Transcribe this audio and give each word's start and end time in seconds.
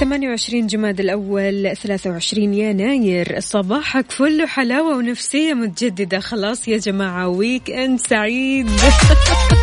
28 0.00 0.66
جماد 0.66 1.00
الأول 1.00 1.76
23 1.76 2.54
يناير. 2.54 3.40
صباحك 3.40 4.10
فل 4.10 4.46
حلاوة 4.46 4.96
ونفسية 4.96 5.54
متجددة. 5.54 6.20
خلاص 6.20 6.68
يا 6.68 6.78
جماعة 6.78 7.28
weekend 7.28 8.00
سعيد. 8.00 8.68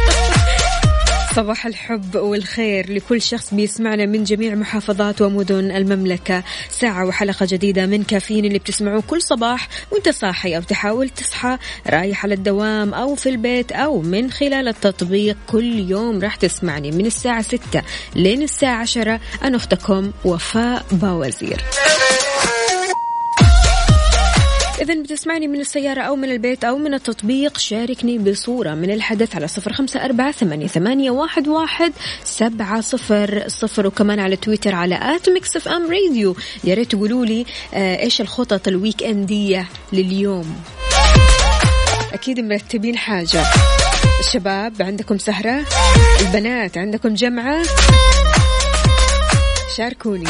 صباح 1.35 1.65
الحب 1.65 2.15
والخير 2.15 2.93
لكل 2.93 3.21
شخص 3.21 3.53
بيسمعنا 3.53 4.05
من 4.05 4.23
جميع 4.23 4.55
محافظات 4.55 5.21
ومدن 5.21 5.71
المملكة. 5.71 6.43
ساعة 6.69 7.05
وحلقة 7.05 7.47
جديدة 7.49 7.85
من 7.85 8.03
كافيين 8.03 8.45
اللي 8.45 8.59
بتسمعوه 8.59 9.03
كل 9.07 9.21
صباح 9.21 9.67
وانت 9.91 10.09
صاحي 10.09 10.57
أو 10.57 10.61
تحاول 10.61 11.09
تصحى 11.09 11.57
رايح 11.87 12.23
على 12.23 12.33
الدوام 12.33 12.93
أو 12.93 13.15
في 13.15 13.29
البيت 13.29 13.71
أو 13.71 14.01
من 14.01 14.31
خلال 14.31 14.67
التطبيق 14.67 15.37
كل 15.47 15.89
يوم 15.89 16.21
راح 16.21 16.35
تسمعني 16.35 16.91
من 16.91 17.05
الساعة 17.05 17.41
6 17.41 17.59
لين 18.15 18.41
الساعة 18.41 18.81
10 18.81 19.19
أنا 19.43 19.57
أختكم 19.57 20.11
وفاء 20.25 20.85
باوزير. 20.91 21.61
إذا 24.85 25.01
بتسمعني 25.01 25.47
من 25.47 25.59
السيارة 25.59 26.01
أو 26.01 26.15
من 26.15 26.31
البيت 26.31 26.63
أو 26.63 26.77
من 26.77 26.93
التطبيق. 26.93 27.57
شاركني 27.57 28.17
بصورة 28.17 28.73
من 28.73 28.91
الحدث 28.91 29.35
على 29.35 29.47
صفر 29.47 29.73
خمسة 29.73 30.05
أربعة 30.05 30.31
ثمانية, 30.67 31.11
واحد, 31.11 31.47
واحد 31.47 31.93
سبعة 32.23 32.81
صفر 32.81 33.43
صفر 33.47 33.87
وكمان 33.87 34.19
على 34.19 34.35
تويتر 34.35 34.75
على 34.75 35.15
at 35.15 35.29
Mix 35.29 35.55
FM 35.55 35.91
Radio. 35.91 36.35
يا 36.63 36.73
ريت 36.73 36.91
تقولوا 36.91 37.25
لي 37.25 37.45
آه 37.73 37.99
إيش 37.99 38.21
الخطط 38.21 38.67
ال 38.67 39.03
weekend 39.03 39.53
ية 39.53 39.67
لليوم؟ 39.93 40.55
أكيد 42.13 42.39
مرتبين 42.39 42.97
حاجة. 42.97 43.43
الشباب 44.19 44.73
عندكم 44.81 45.17
سهرة؟ 45.17 45.65
البنات 46.21 46.77
عندكم 46.77 47.13
جمعة؟ 47.13 47.63
شاركوني. 49.77 50.29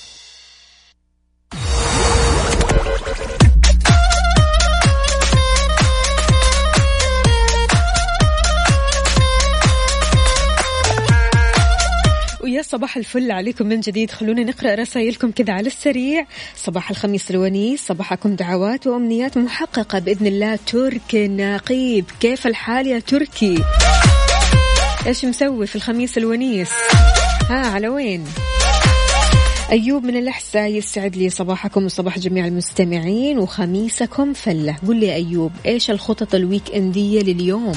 صباح 12.61 12.97
الفل 12.97 13.31
عليكم 13.31 13.65
من 13.65 13.79
جديد. 13.79 14.11
خلونا 14.11 14.43
نقرأ 14.43 14.75
رسائلكم 14.75 15.31
كذا 15.31 15.53
على 15.53 15.67
السريع. 15.67 16.25
صباح 16.55 16.89
الخميس 16.89 17.31
الونيس 17.31 17.87
صباحكم 17.87 18.35
دعوات 18.35 18.87
وأمنيات 18.87 19.37
محققة 19.37 19.99
بإذن 19.99 20.27
الله. 20.27 20.59
تركي 20.67 21.25
النقيب 21.25 22.05
كيف 22.19 22.47
الحال 22.47 22.87
يا 22.87 22.99
تركي؟ 22.99 23.63
إيش 25.05 25.25
مسوي 25.25 25.67
في 25.67 25.75
الخميس 25.75 26.17
الونيس 26.17 26.69
ها 27.49 27.67
على 27.67 27.87
وين؟ 27.87 28.25
أيوب 29.71 30.03
من 30.03 30.17
الأحساء 30.17 30.71
يسعد 30.71 31.15
لي 31.15 31.29
صباحكم 31.29 31.85
وصباح 31.85 32.19
جميع 32.19 32.45
المستمعين 32.47 33.39
وخميسكم 33.39 34.33
فلة. 34.33 34.75
قل 34.87 34.99
لي 34.99 35.13
أيوب 35.13 35.51
إيش 35.65 35.91
الخطط 35.91 36.35
ال 36.35 36.75
weekend 36.75 37.11
ية 37.11 37.21
لليوم؟ 37.21 37.73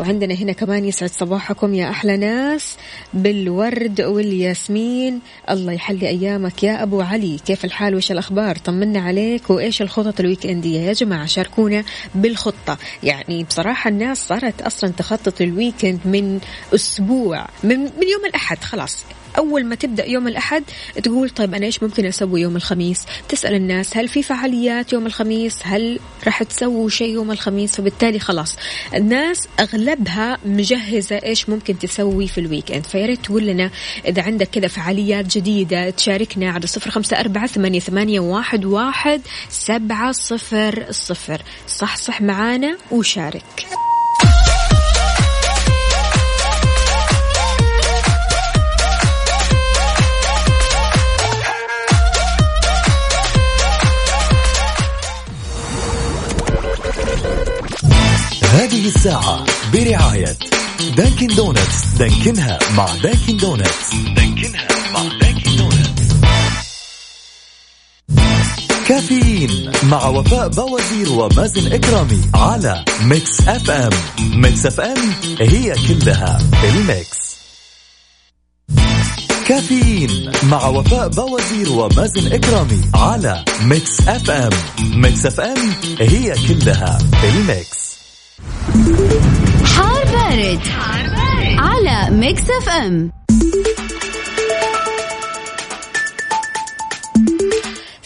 وعندنا 0.00 0.34
هنا 0.34 0.52
كمان 0.52 0.84
يسعد 0.84 1.10
صباحكم 1.10 1.74
يا 1.74 1.90
أحلى 1.90 2.16
ناس 2.16 2.76
بالورد 3.14 4.00
والياسمين. 4.00 5.20
الله 5.50 5.72
يحلي 5.72 6.08
أيامك 6.08 6.62
يا 6.62 6.82
أبو 6.82 7.00
علي. 7.00 7.38
كيف 7.46 7.64
الحال؟ 7.64 7.94
وإيش 7.94 8.12
الأخبار؟ 8.12 8.56
طمنا 8.56 9.00
عليك. 9.00 9.50
وإيش 9.50 9.82
الخطط 9.82 10.20
ال 10.20 10.46
weekend 10.46 10.72
ية 10.72 10.80
يا 10.80 10.92
جماعة؟ 10.92 11.26
شاركونا 11.26 11.84
بالخطة. 12.14 12.78
يعني 13.02 13.44
بصراحة 13.44 13.90
الناس 13.90 14.28
صارت 14.28 14.62
أصلا 14.62 14.90
تخطط 14.90 15.40
ال 15.40 15.48
weekend 15.48 16.00
من 16.04 16.40
أسبوع 16.74 17.46
من, 17.64 17.78
من 17.78 18.08
يوم 18.12 18.24
الأحد. 18.28 18.64
خلاص. 18.64 19.04
أول 19.38 19.64
ما 19.64 19.74
تبدأ 19.74 20.06
يوم 20.06 20.28
الأحد 20.28 20.64
تقول 21.02 21.30
طيب 21.30 21.54
أنا 21.54 21.66
إيش 21.66 21.82
ممكن 21.82 22.06
أسوي 22.06 22.40
يوم 22.40 22.56
الخميس؟ 22.56 23.06
تسأل 23.28 23.54
الناس 23.54 23.96
هل 23.96 24.08
في 24.08 24.22
فعاليات 24.22 24.92
يوم 24.92 25.06
الخميس؟ 25.06 25.58
هل 25.62 25.98
راح 26.24 26.42
تسووا 26.42 26.88
شيء 26.88 27.14
يوم 27.14 27.30
الخميس؟ 27.30 27.76
فبالتالي 27.76 28.18
خلاص 28.18 28.56
الناس 28.94 29.48
أغلبها 29.60 30.38
مجهزة 30.44 31.16
إيش 31.16 31.48
ممكن 31.48 31.78
تسوي 31.78 32.28
في 32.28 32.38
ال 32.38 32.44
weekend 32.44 32.84
فياريت 32.84 33.24
تقول 33.24 33.46
لنا 33.46 33.70
إذا 34.04 34.22
عندك 34.22 34.48
كذا 34.48 34.68
فعاليات 34.68 35.36
جديدة 35.36 35.90
تشاركنا 35.90 36.50
على 36.50 36.66
صفر 36.66 36.90
خمسة 36.90 37.20
أربعة 37.20 37.46
ثمانية, 37.46 37.80
ثمانية 37.80 38.20
واحد, 38.20 38.64
واحد 38.64 39.20
سبعة 39.48 40.12
صفر 40.12 40.86
صفر. 40.90 41.42
صح 41.66 41.96
صح 41.96 42.22
معانا 42.22 42.76
وشارك. 42.90 43.89
هذه 58.60 58.86
الساعة 58.86 59.44
برعاية 59.72 60.36
Dunkin' 60.96 61.26
Donuts 61.26 61.84
دانكنها 61.98 62.58
مع 62.76 62.94
Dunkin' 63.02 63.36
Donuts 63.36 63.94
دانكنها 64.16 64.68
مع 64.92 65.02
Dunkin' 65.20 65.56
Donuts 65.56 66.14
كافيين 68.88 69.72
مع 69.82 70.06
وفاء 70.06 70.48
بوازير 70.48 71.12
ومازن 71.12 71.72
إكرامي 71.72 72.20
على 72.34 72.84
Mix 73.02 73.40
FM 73.48 73.70
Mix 73.70 73.90
FM 74.20 74.66
it's 74.66 74.80
all 74.80 75.14
in 75.40 75.74
the 75.88 76.38
mix. 76.64 77.36
كافيين 79.46 80.32
مع 80.42 80.66
وفاء 80.66 81.08
بوازير 81.08 81.72
ومازن 81.72 82.32
إكرامي 82.32 82.80
على 82.94 83.44
Mix 83.62 84.00
FM 84.08 84.30
Mix 84.30 84.50
FM 84.80 85.26
it's 85.26 85.40
all 85.40 85.74
in 86.00 86.34
the 86.48 86.98
mix. 87.24 87.99
حار 89.64 90.04
بارد, 90.04 90.58
حار 90.58 91.02
بارد. 91.02 91.58
على 91.58 92.16
Mix 92.16 92.42
FM 92.42 93.10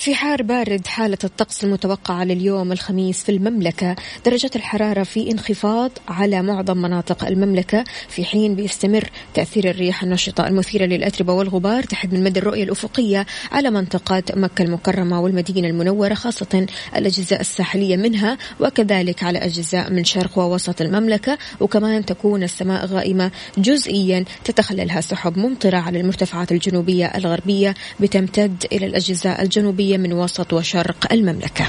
في 0.05 0.15
حار 0.15 0.43
بارد 0.43 0.87
حالة 0.87 1.19
الطقس 1.25 1.65
المتوقعة 1.65 2.25
لليوم 2.25 2.73
الخميس 2.73 3.25
في 3.25 3.33
المملكة. 3.33 3.97
درجة 4.27 4.51
الحرارة 4.56 5.03
في 5.03 5.31
انخفاض 5.31 5.91
على 6.09 6.43
معظم 6.43 6.77
مناطق 6.77 7.27
المملكة. 7.27 7.85
في 8.09 8.25
حين 8.25 8.55
بيستمر 8.55 9.11
تأثير 9.35 9.71
الرياح 9.71 10.03
النشطة 10.03 10.47
المثيرة 10.47 10.85
للأتربة 10.85 11.33
والغبار 11.33 11.83
تحد 11.83 12.15
من 12.15 12.25
مدى 12.25 12.41
الرؤية 12.41 12.65
الأفقية 12.65 13.27
على 13.53 13.71
منطقة 13.71 14.23
مكة 14.37 14.62
المكرمة 14.62 15.21
والمدينة 15.21 15.69
المنورة 15.69 16.15
خاصة 16.15 16.67
الأجزاء 16.97 17.41
الساحلية 17.41 17.97
منها 17.97 18.39
وكذلك 18.61 19.23
على 19.23 19.39
أجزاء 19.39 19.93
من 19.93 20.05
شرق 20.05 20.39
ووسط 20.39 20.81
المملكة. 20.81 21.39
وكمان 21.61 22.05
تكون 22.05 22.43
السماء 22.43 22.87
غائمة 22.87 23.31
جزئيا 23.59 24.25
تتخللها 24.45 25.01
سحب 25.01 25.39
ممطرة 25.39 25.77
على 25.77 26.01
المرتفعات 26.01 26.53
الجنوبية 26.53 27.06
الغربية. 27.06 27.75
بتمتد 28.01 28.67
إلى 28.73 28.87
الأجزاء 28.87 29.43
الجنوبية 29.43 29.94
من 29.99 30.12
وسط 30.12 30.52
وشرق 30.52 31.12
المملكة. 31.12 31.67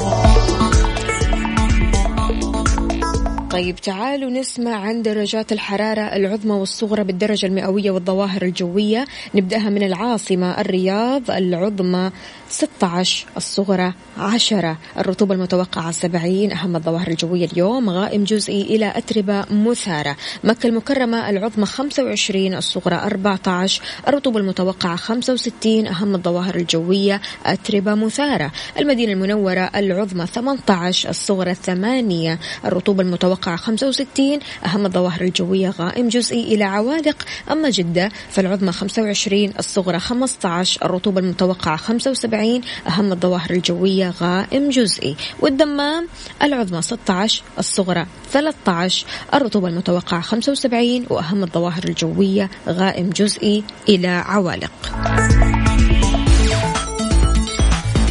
طيب 3.56 3.76
تعالوا 3.76 4.30
نسمع 4.30 4.76
عن 4.76 5.02
درجات 5.02 5.52
الحرارة 5.52 6.02
العظمى 6.02 6.52
والصغرى 6.52 7.04
بالدرجة 7.04 7.46
المئوية 7.46 7.92
والظواهر 7.92 8.42
الجوية. 8.42 9.06
نبدأها 9.36 9.70
من 9.70 9.84
العاصمة 9.84 10.62
الرياض 10.62 11.32
العظمى 11.32 12.12
16 12.50 13.26
الصغرى 13.38 13.94
10 14.18 14.78
الرطوبة 14.98 15.36
المتوقعة 15.36 15.92
70 15.92 16.52
أهم 16.52 16.76
الظواهر 16.76 17.08
الجوية 17.08 17.46
اليوم 17.46 17.90
غائم 17.90 18.24
جزئي 18.24 18.62
إلى 18.62 18.94
أتربة 18.96 19.46
مثارة. 19.52 20.16
مكة 20.44 20.68
المكرمة 20.68 21.30
العظمى 21.30 21.66
25 21.66 22.54
الصغرى 22.54 22.96
14 22.96 23.82
الرطوبة 24.08 24.40
المتوقعة 24.40 24.96
65 24.96 25.88
أهم 25.88 26.16
الظواهر 26.16 26.56
الجوية 26.56 27.22
أتربة 27.46 27.96
مثارة. 27.96 28.52
المدينة 28.80 29.14
المنورة 29.14 29.70
العظمى 29.76 30.26
18 30.26 31.10
الصغرى 31.10 31.54
8 31.54 32.40
الرطوبة 32.66 33.04
المتوقعة 33.04 33.45
65 33.54 34.40
أهم 34.66 34.86
الظواهر 34.86 35.22
الجوية 35.22 35.70
غائم 35.70 36.08
جزئي 36.08 36.44
إلى 36.44 36.64
عوالق 36.64 37.24
أما 37.52 37.70
جدة 37.70 38.12
فالعظمى 38.30 38.72
25 38.72 39.54
الصغرى 39.60 40.00
15 40.00 40.86
الرطوبة 40.86 41.20
المتوقعة 41.20 41.76
75 41.76 42.62
أهم 42.88 43.12
الظواهر 43.12 43.50
الجوية 43.50 44.10
غائم 44.10 44.70
جزئي. 44.70 45.16
والدمام 45.40 46.08
العظمى 46.44 46.82
16 46.82 47.44
الصغرى 47.60 48.06
13 48.32 49.06
الرطوبة 49.34 49.68
المتوقعة 49.68 50.22
75 50.22 51.06
وأهم 51.10 51.44
الظواهر 51.44 51.84
الجوية 51.84 52.50
غائم 52.68 53.10
جزئي 53.10 53.64
إلى 53.90 54.08
عوالق 54.08 54.72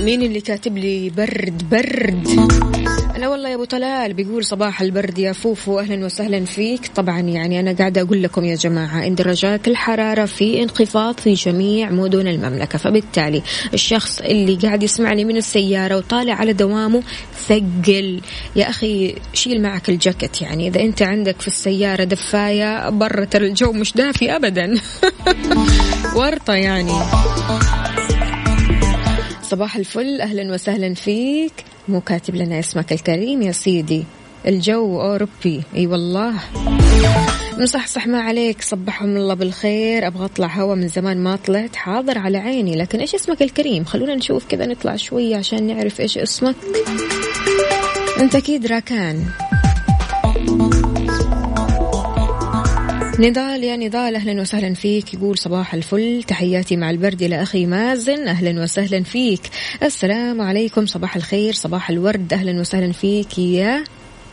مين 0.05 0.23
اللي 0.23 0.41
كاتب 0.41 0.79
لي 0.79 1.11
برد 1.11 1.63
برد؟ 1.71 2.29
أنا 3.17 3.29
والله 3.29 3.49
يا 3.49 3.55
أبو 3.55 3.65
طلال 3.65 4.13
بيقول 4.13 4.45
صباح 4.45 4.81
البرد 4.81 5.19
يا 5.19 5.33
فوفو 5.33 5.79
أهلا 5.79 6.05
وسهلا 6.05 6.45
فيك. 6.45 6.91
طبعا 6.97 7.21
يعني 7.21 7.61
أنا 7.61 7.73
قاعدة 7.73 8.01
أقول 8.01 8.23
لكم 8.23 8.45
يا 8.45 8.55
جماعة 8.55 9.07
إن 9.07 9.15
درجات 9.15 9.69
الحرارة 9.69 10.25
في 10.25 10.63
انخفاض 10.63 11.19
في 11.19 11.33
جميع 11.33 11.91
مدن 11.91 12.29
المملكة. 12.29 12.79
فبالتالي 12.79 13.43
الشخص 13.75 14.21
اللي 14.21 14.55
قاعد 14.55 14.83
يسمعني 14.83 15.25
من 15.25 15.37
السيارة 15.37 15.97
وطالع 15.97 16.35
على 16.35 16.53
دوامه 16.53 17.03
ثقل. 17.49 18.21
يا 18.57 18.71
أخي 18.71 19.15
شيل 19.33 19.63
معك 19.63 19.89
الجاكيت 19.89 20.43
يعني. 20.43 20.69
إذا 20.69 20.81
أنت 20.81 21.03
عندك 21.03 21.41
في 21.41 21.49
السيارة 21.49 22.05
دفاية 22.05 22.91
برا 22.91 23.25
ترى 23.25 23.47
الجو 23.47 23.73
مش 23.73 23.93
دافي 23.93 24.37
أبدا. 24.37 24.75
ورطة 26.17 26.55
يعني. 26.55 26.93
صباح 29.55 29.77
الفل 29.77 30.21
أهلا 30.21 30.55
وسهلا 30.55 30.95
فيك. 30.95 31.53
مو 31.89 32.01
كاتب 32.01 32.35
لنا 32.35 32.59
اسمك 32.59 32.93
الكريم 32.93 33.43
يا 33.43 33.53
سيدي. 33.53 34.05
الجو 34.47 35.01
أوروبي. 35.01 35.63
أي 35.77 35.87
والله. 35.87 36.35
مصحصح 37.59 38.07
ما 38.07 38.21
عليك 38.21 38.63
صبحهم 38.63 39.17
الله 39.17 39.35
بالخير. 39.35 40.07
أبغى 40.07 40.25
أطلع 40.25 40.47
هوا 40.47 40.75
من 40.75 40.89
زمان 40.89 41.19
ما 41.23 41.37
طلعت. 41.37 41.77
حاضر 41.77 42.19
على 42.19 42.39
عيني 42.39 42.77
لكن 42.77 43.01
إيش 43.01 43.15
اسمك 43.15 43.43
الكريم؟ 43.43 43.85
خلونا 43.85 44.15
نشوف 44.15 44.47
كذا 44.47 44.67
نطلع 44.67 44.97
شوية 44.97 45.37
عشان 45.37 45.67
نعرف 45.67 46.01
إيش 46.01 46.19
اسمك. 46.19 46.57
أنت 48.21 48.35
أكيد 48.35 48.67
راكان. 48.67 49.25
نضال 53.19 53.65
يا 53.65 53.77
نضال 53.77 54.15
أهلا 54.15 54.41
وسهلا 54.41 54.75
فيك. 54.75 55.15
يقول 55.15 55.39
صباح 55.39 55.75
الفل. 55.75 56.23
تحياتي 56.29 56.77
مع 56.77 56.91
البرد 56.91 57.23
إلى 57.23 57.43
أخي 57.43 57.67
مازن. 57.67 58.29
أهلا 58.29 58.63
وسهلا 58.63 59.03
فيك. 59.03 59.41
السلام 59.83 60.41
عليكم. 60.41 60.87
صباح 60.87 61.17
الخير 61.17 61.53
صباح 61.53 61.91
الورد. 61.91 62.33
أهلا 62.33 62.61
وسهلا 62.61 62.93
فيك 62.93 63.39
يا 63.39 63.85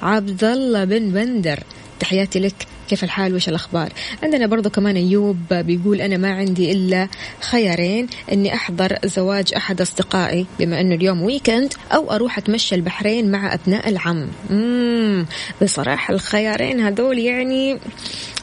عبد 0.01 0.44
الله 0.44 0.83
بن 0.83 1.12
بندر. 1.12 1.63
تحياتي 2.00 2.39
لك. 2.39 2.68
كيف 2.92 3.04
الحال؟ 3.04 3.36
وش 3.36 3.50
الأخبار؟ 3.50 3.94
عندنا 4.24 4.48
برضو 4.48 4.70
كمان 4.70 4.96
أيوب 4.96 5.38
بيقول 5.54 6.02
أنا 6.02 6.18
ما 6.18 6.34
عندي 6.34 6.72
إلا 6.72 7.08
خيارين 7.42 8.08
أني 8.32 8.54
أحضر 8.54 8.98
زواج 9.06 9.54
أحد 9.58 9.82
أصدقائي 9.82 10.46
بما 10.60 10.82
أنه 10.82 10.96
اليوم 10.96 11.22
ويكند 11.22 11.74
أو 11.92 12.12
أروح 12.12 12.38
أتمشى 12.38 12.76
البحرين 12.76 13.32
مع 13.32 13.54
أبناء 13.54 13.90
العم. 13.90 14.28
مم 14.50 15.26
بصراحة 15.62 16.14
الخيارين 16.14 16.80
هذول 16.80 17.20
يعني 17.20 17.80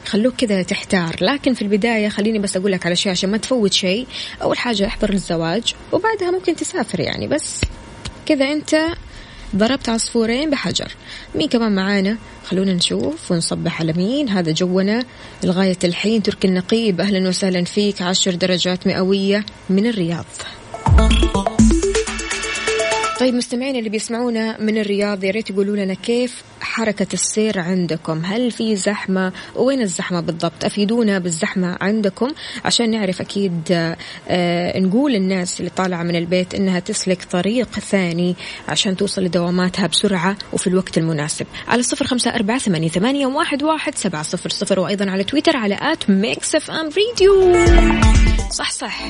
خلوك 0.05 0.35
كذا 0.35 0.63
تحتار. 0.63 1.15
لكن 1.21 1.53
في 1.53 1.61
البداية 1.61 2.09
خليني 2.09 2.39
بس 2.39 2.57
أقول 2.57 2.71
لك 2.71 2.85
على 2.85 2.95
شيء 2.95 3.11
عشان 3.11 3.31
ما 3.31 3.37
تفوت 3.37 3.73
شيء. 3.73 4.07
أول 4.41 4.57
حاجة 4.57 4.87
أحضر 4.87 5.13
الزواج 5.13 5.73
وبعدها 5.91 6.31
ممكن 6.31 6.55
تسافر 6.55 6.99
يعني 6.99 7.27
بس 7.27 7.61
كذا 8.25 8.51
أنت 8.51 8.75
ضربت 9.55 9.89
عصفورين 9.89 10.49
بحجر. 10.49 10.91
مين 11.35 11.47
كمان 11.49 11.75
معانا؟ 11.75 12.17
خلونا 12.45 12.73
نشوف 12.73 13.31
ونصبح 13.31 13.81
على 13.81 13.93
مين. 13.93 14.29
هذا 14.29 14.51
جونا. 14.51 15.03
لغاية 15.43 15.77
الحين 15.83 16.23
تركي 16.23 16.47
النقيب. 16.47 17.01
أهلا 17.01 17.29
وسهلا 17.29 17.63
فيك. 17.63 18.01
عشر 18.01 18.35
درجات 18.35 18.87
مئوية 18.87 19.45
من 19.69 19.87
الرياض. 19.87 20.25
طيب 23.19 23.33
مستمعين 23.33 23.75
اللي 23.75 23.89
بيسمعونا 23.89 24.61
من 24.61 24.77
الرياض 24.77 25.23
يا 25.23 25.31
ريت 25.31 25.49
يقولوا 25.49 25.75
لنا 25.75 25.93
كيف 25.93 26.43
حركة 26.61 27.07
السير 27.13 27.59
عندكم؟ 27.59 28.25
هل 28.25 28.51
في 28.51 28.75
زحمة؟ 28.75 29.31
وين 29.55 29.81
الزحمة 29.81 30.21
بالضبط؟ 30.21 30.65
أفيدونا 30.65 31.19
بالزحمة 31.19 31.77
عندكم 31.81 32.31
عشان 32.65 32.91
نعرف 32.91 33.21
أكيد 33.21 33.61
آه 34.27 34.79
نقول 34.79 35.11
للناس 35.13 35.59
اللي 35.59 35.71
طالعة 35.75 36.03
من 36.03 36.15
البيت 36.15 36.53
إنها 36.55 36.79
تسلك 36.79 37.23
طريق 37.31 37.69
ثاني 37.79 38.35
عشان 38.67 38.97
توصل 38.97 39.23
لدواماتها 39.23 39.87
بسرعة 39.87 40.37
وفي 40.53 40.67
الوقت 40.67 40.97
المناسب. 40.97 41.45
على 41.67 41.83
صفر 41.83 42.05
خمسة 42.05 42.35
أربعة 42.35 42.57
ثمانية, 42.57 42.89
ثمانية 42.89 43.25
واحد, 43.25 43.63
واحد 43.63 43.95
سبعة 43.95 44.23
صفر 44.23 44.49
صفر 44.49 44.79
وأيضا 44.79 45.11
على 45.11 45.23
تويتر 45.23 45.57
على 45.57 45.77
at 45.81 46.09
Mix 46.09 46.55
FM 46.55 46.89
Radio 46.89 47.53
صح 48.51 48.71
صح. 48.71 49.09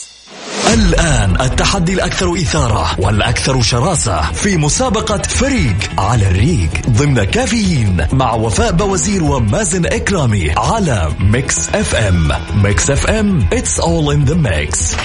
الآن 0.67 1.41
التحدي 1.41 1.93
الأكثر 1.93 2.33
إثارة 2.33 2.99
والأكثر 2.99 3.61
شراسة 3.61 4.31
في 4.31 4.57
مسابقة 4.57 5.17
فريق 5.17 5.75
على 5.97 6.27
الريق 6.27 6.69
ضمن 6.89 7.23
كافيين 7.23 8.07
مع 8.13 8.33
وفاء 8.33 8.71
بوازير 8.71 9.23
ومازن 9.23 9.85
إكرامي 9.85 10.51
على 10.57 11.11
Mix 11.19 11.69
FM. 11.69 12.31
Mix 12.63 12.89
FM 12.89 13.45
it's 13.51 13.79
all 13.79 14.11
in 14.11 14.25
the 14.29 14.35
mix. 14.35 14.95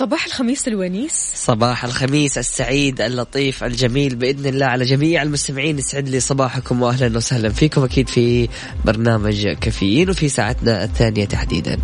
صباح 0.00 0.26
الخميس 0.26 0.68
الونيس 0.68 1.32
صباح 1.34 1.84
الخميس 1.84 2.38
السعيد 2.38 3.00
اللطيف 3.00 3.64
الجميل 3.64 4.16
بإذن 4.16 4.46
الله 4.46 4.66
على 4.66 4.84
جميع 4.84 5.22
المستمعين 5.22 5.78
يسعد 5.78 6.08
لي 6.08 6.20
صباحكم 6.20 6.82
واهلا 6.82 7.16
وسهلا 7.16 7.48
فيكم 7.48 7.84
أكيد 7.84 8.08
في 8.08 8.48
برنامج 8.84 9.48
كافيين 9.48 10.10
وفي 10.10 10.28
ساعتنا 10.28 10.84
الثانية 10.84 11.24
تحديدا. 11.24 11.78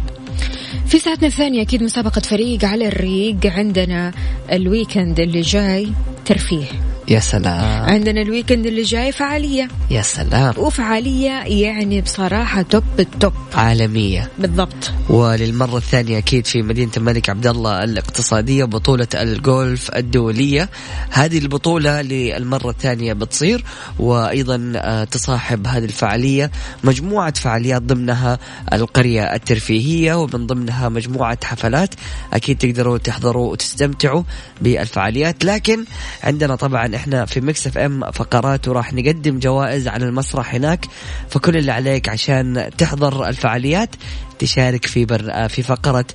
في 0.87 0.99
ساعتنا 0.99 1.27
الثانية 1.29 1.63
أكيد 1.63 1.83
مسابقة 1.83 2.21
فريق 2.21 2.65
على 2.65 2.89
الريق 2.89 3.47
عندنا 3.47 4.13
ال 4.53 4.61
weekend 4.61 5.21
اللي 5.21 5.41
جاي 5.41 5.93
ترفيه 6.27 6.67
يا 7.09 7.21
سلام. 7.21 7.85
عندنا 7.85 8.23
ال 8.23 8.28
weekend 8.28 8.67
اللي 8.67 8.83
جاي 8.83 9.13
فعالية. 9.13 9.69
يا 9.91 10.03
سلام. 10.03 10.55
وفعالية 10.57 11.31
يعني 11.31 12.01
بصراحة 12.01 12.63
top 12.63 12.83
ال 12.99 13.05
top. 13.05 13.33
عالمية. 13.55 14.31
بالضبط. 14.39 14.93
وللمرة 15.09 15.77
الثانية 15.77 16.19
أكيد 16.19 16.47
في 16.47 16.63
مدينة 16.63 16.91
الملك 16.97 17.31
عبد 17.31 17.47
الله 17.47 17.85
الاقتصادية 17.85 18.65
بطولة 18.65 19.07
الجولف 19.15 19.91
الدولية. 19.97 20.69
هذه 21.11 21.39
البطولة 21.39 22.03
للمرة 22.03 22.71
الثانية 22.71 23.13
بتصير 23.13 23.65
وأيضا 23.99 24.73
آه، 24.77 25.05
تصاحب 25.05 25.67
هذه 25.67 25.85
الفعالية 25.85 26.51
مجموعة 26.85 27.35
فعاليات 27.35 27.83
ضمنها 27.83 28.39
القرية 28.73 29.35
الترفيهية 29.35 30.15
ومن 30.15 30.47
ضمنها 30.47 30.89
مجموعة 30.89 31.39
حفلات. 31.45 31.95
أكيد 32.33 32.59
تقدروا 32.59 32.99
تحضروا 32.99 33.53
وتستمتعوا 33.53 34.23
بالفعاليات. 34.61 35.45
لكن 35.45 35.85
عندنا 36.25 36.55
طبعا 36.57 36.97
إحنا 36.97 37.25
في 37.25 37.41
Mix 37.41 37.67
FM 37.67 38.11
فقرات 38.11 38.69
وراح 38.69 38.93
نقدم 38.93 39.39
جوائز 39.39 39.89
على 39.89 40.05
المسرح 40.05 40.55
هناك 40.55 40.87
فكل 41.31 41.57
اللي 41.57 41.73
عليك 41.73 42.09
عشان 42.09 42.71
تحضر 42.79 43.29
الفعاليات 43.29 43.91
تشارك 44.39 44.87
في 44.87 45.05
بر... 45.05 45.49
في 45.49 45.63
فقرة 45.63 46.07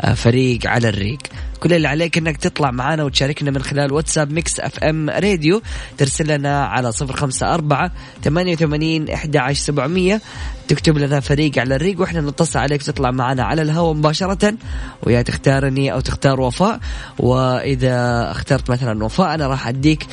آه، 0.00 0.14
فريق 0.14 0.66
على 0.66 0.88
الريق. 0.88 1.18
كل 1.60 1.72
اللي 1.72 1.88
عليك 1.88 2.18
إنك 2.18 2.36
تطلع 2.36 2.70
معنا 2.70 3.04
وتشاركنا 3.04 3.50
من 3.50 3.62
خلال 3.62 3.92
واتساب 3.92 4.32
Mix 4.32 4.60
FM 4.60 5.10
Radio. 5.10 5.62
ترسل 5.98 6.38
لنا 6.38 6.64
على 6.64 6.92
صفر 6.92 7.16
خمسة 7.16 7.54
أربعة 7.54 7.92
ثمانية 8.24 8.52
وثمانين 8.52 9.10
إحدى 9.10 9.38
عشر 9.38 9.60
سبعمية. 9.60 10.20
تكتب 10.68 10.98
لنا 10.98 11.20
فريق 11.20 11.58
على 11.58 11.76
الريق 11.76 12.00
وإحنا 12.00 12.20
نتصل 12.20 12.58
عليك 12.58 12.82
تطلع 12.82 13.10
معنا 13.10 13.42
على 13.42 13.62
الهواء 13.62 13.94
مباشرة. 13.94 14.54
ويا 15.02 15.22
تختارني 15.22 15.92
أو 15.92 16.00
تختار 16.00 16.40
وفاء. 16.40 16.80
وإذا 17.18 18.30
اخترت 18.30 18.70
مثلا 18.70 19.04
وفاء 19.04 19.34
أنا 19.34 19.46
راح 19.46 19.68
أديك 19.68 20.06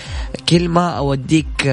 كلمة 0.50 0.90
أو 0.90 1.14
أديك 1.14 1.68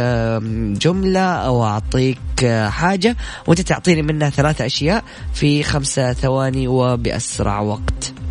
جملة 0.80 1.20
أو 1.20 1.64
أعطيك 1.64 2.18
آه، 2.44 2.68
حاجة. 2.68 3.16
وأنت 3.46 3.60
تعطيني 3.60 4.02
منها 4.02 4.30
ثلاث 4.30 4.60
أشياء 4.60 5.04
في 5.34 5.62
خمسة 5.62 6.12
ثواني 6.12 6.68
وبأسرع 6.68 7.60
وقت. 7.60 8.23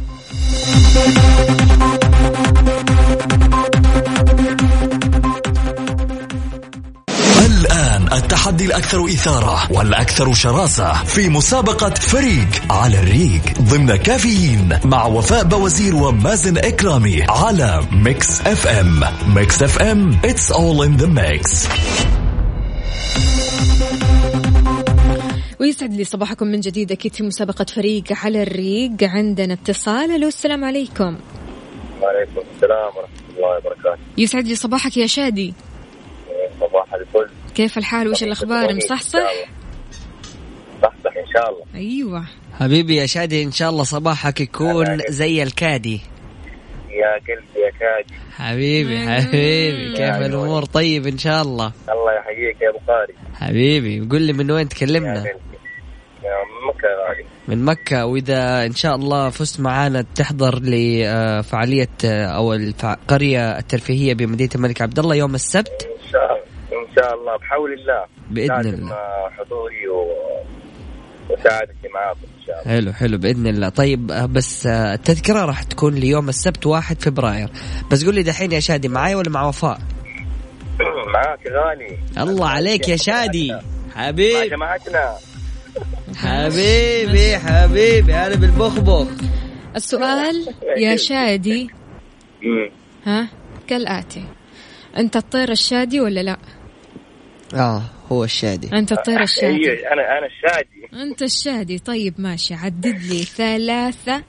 الآن 7.45 8.13
التحدي 8.13 8.65
الأكثر 8.65 9.05
إثارة 9.05 9.71
والأكثر 9.71 10.33
شراسة 10.33 10.93
في 10.93 11.29
مسابقة 11.29 11.89
فريق 11.89 12.47
على 12.69 12.99
الريق 12.99 13.41
ضمن 13.61 13.95
كافيين 13.95 14.79
مع 14.85 15.05
وفاء 15.05 15.43
بوزير 15.43 15.95
ومازن 15.95 16.57
إكرامي 16.57 17.23
على 17.29 17.81
Mix 17.91 18.41
FM. 18.41 19.03
Mix 19.35 19.63
FM 19.63 20.19
it's 20.23 20.51
all 20.51 20.81
in 20.81 20.97
the 20.97 21.07
mix. 21.07 21.67
ويسعد 25.63 25.93
لي 25.93 26.03
صباحكم 26.03 26.47
من 26.47 26.59
جديد. 26.59 26.91
أكيد 26.91 27.13
في 27.13 27.23
مسابقة 27.23 27.65
فريق 27.65 28.03
على 28.11 28.43
الريق 28.43 29.03
عندنا 29.03 29.53
اتصال. 29.53 30.11
ألو 30.11 30.27
السلام 30.27 30.65
عليكم. 30.65 31.17
وعليكم 32.01 32.41
السلام 32.55 32.87
ورحمة 32.97 33.35
الله 33.37 33.57
وبركاته. 33.57 34.01
يسعد 34.17 34.47
لي 34.47 34.55
صباحك 34.55 34.97
يا 34.97 35.07
شادي. 35.07 35.53
صباح 36.59 36.93
الفل. 36.93 37.29
كيف 37.55 37.77
الحال؟ 37.77 38.07
وش 38.07 38.23
الأخبار؟ 38.23 38.75
مصحصح؟ 38.75 39.31
صحصح 40.81 41.17
إن 41.17 41.27
شاء 41.33 41.49
الله. 41.49 41.65
أيوة. 41.75 42.25
حبيبي 42.59 42.95
يا 42.95 43.05
شادي 43.05 43.43
إن 43.43 43.51
شاء 43.51 43.69
الله 43.69 43.83
صباحك 43.83 44.41
يكون 44.41 44.97
زي 45.09 45.43
الكادي. 45.43 46.01
يا 46.89 47.13
قلبي 47.13 47.65
يا 47.65 47.71
كادي. 47.79 48.13
حبيبي 48.37 48.99
حبيبي. 48.99 49.93
كيف. 49.93 50.15
الأمور؟ 50.15 50.65
طيب 50.65 51.07
إن 51.07 51.17
شاء 51.17 51.41
الله. 51.41 51.71
الله 51.89 52.13
يحييك 52.13 52.61
يا 52.61 52.69
أبو 52.69 52.79
قاري. 52.87 53.13
حبيبي 53.35 54.07
قول 54.11 54.21
لي 54.21 54.33
من 54.33 54.51
وين 54.51 54.69
تكلمنا؟ 54.69 55.25
مكة 56.83 57.21
يا 57.21 57.25
من 57.47 57.65
مكة 57.65 58.05
وإذا 58.05 58.65
إن 58.65 58.73
شاء 58.73 58.95
الله 58.95 59.29
فزت 59.29 59.59
معانا 59.59 60.05
تحضر 60.15 60.59
لفعالية 60.63 61.89
أو 62.03 62.53
القرية 62.53 63.57
الترفيهية 63.57 64.13
بمدينة 64.13 64.49
الملك 64.55 64.81
عبد 64.81 64.99
الله 64.99 65.15
يوم 65.15 65.35
السبت. 65.35 65.89
إن 66.05 66.11
شاء 66.11 66.21
الله 66.21 66.43
إن 66.73 66.95
شاء 66.95 67.13
الله 67.13 67.37
بحول 67.37 67.73
الله. 67.73 68.05
بإذن 68.29 68.73
الله. 68.73 69.29
حضوري 69.37 69.87
و... 69.87 70.05
وسعادتي 71.29 71.87
معاكم 71.93 72.19
إن 72.39 72.45
شاء 72.45 72.61
الله. 72.61 72.73
حلو 72.73 72.93
حلو 72.93 73.17
بإذن 73.17 73.47
الله. 73.47 73.69
طيب 73.69 74.07
بس 74.07 74.67
التذكرة 74.67 75.45
راح 75.45 75.63
تكون 75.63 75.95
ليوم 75.95 76.29
السبت 76.29 76.65
واحد 76.65 77.01
فبراير. 77.01 77.49
بس 77.91 78.05
قول 78.05 78.15
لي 78.15 78.23
دحين 78.23 78.51
يا 78.51 78.59
شادي 78.59 78.87
معاي 78.87 79.15
ولا 79.15 79.29
مع 79.29 79.47
وفاء؟ 79.47 79.79
معاك 81.13 81.47
غالي. 81.47 81.97
الله 82.17 82.49
عليك 82.49 82.89
يا 82.89 82.95
شادي. 82.95 83.51
مع 83.51 83.61
حبيبي 83.95 84.49
جماعتنا. 84.49 85.17
حبيبي 86.15 87.37
حبيبي 87.37 88.15
أنا 88.15 88.35
بالبخبخ 88.35 89.07
السؤال 89.75 90.47
يا 90.77 90.95
شادي. 90.95 91.69
ها؟ 93.05 93.29
كالآتي. 93.67 94.23
أنت 94.97 95.15
الطير 95.15 95.51
الشادي 95.51 96.01
ولا 96.01 96.19
لا؟ 96.19 96.37
آه 97.55 97.81
هو 98.11 98.23
الشادي. 98.23 98.69
أنت 98.73 98.91
الطير 98.91 99.21
الشادي. 99.21 99.87
أنا 99.87 100.17
أنا 100.17 100.25
الشادي. 100.25 101.03
أنت 101.03 101.21
الشادي. 101.21 101.79
طيب 101.79 102.13
ماشي. 102.17 102.53
عدد 102.53 102.97
لي 103.09 103.23
ثلاثة. 103.23 104.23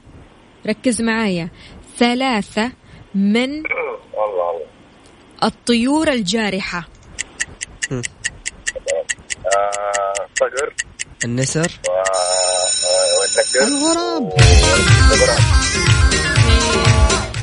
ركز 0.66 1.02
معايا. 1.02 1.48
ثلاثة 1.96 2.72
من 3.14 3.50
والله 4.16 4.46
والله. 4.46 4.66
الطيور 5.44 6.08
الجارحة. 6.08 6.88
آه، 7.92 8.00
صقر. 10.34 10.74
النسر 11.24 11.80
و... 11.88 11.90
والنسر 13.20 13.66
الغراب. 13.66 14.32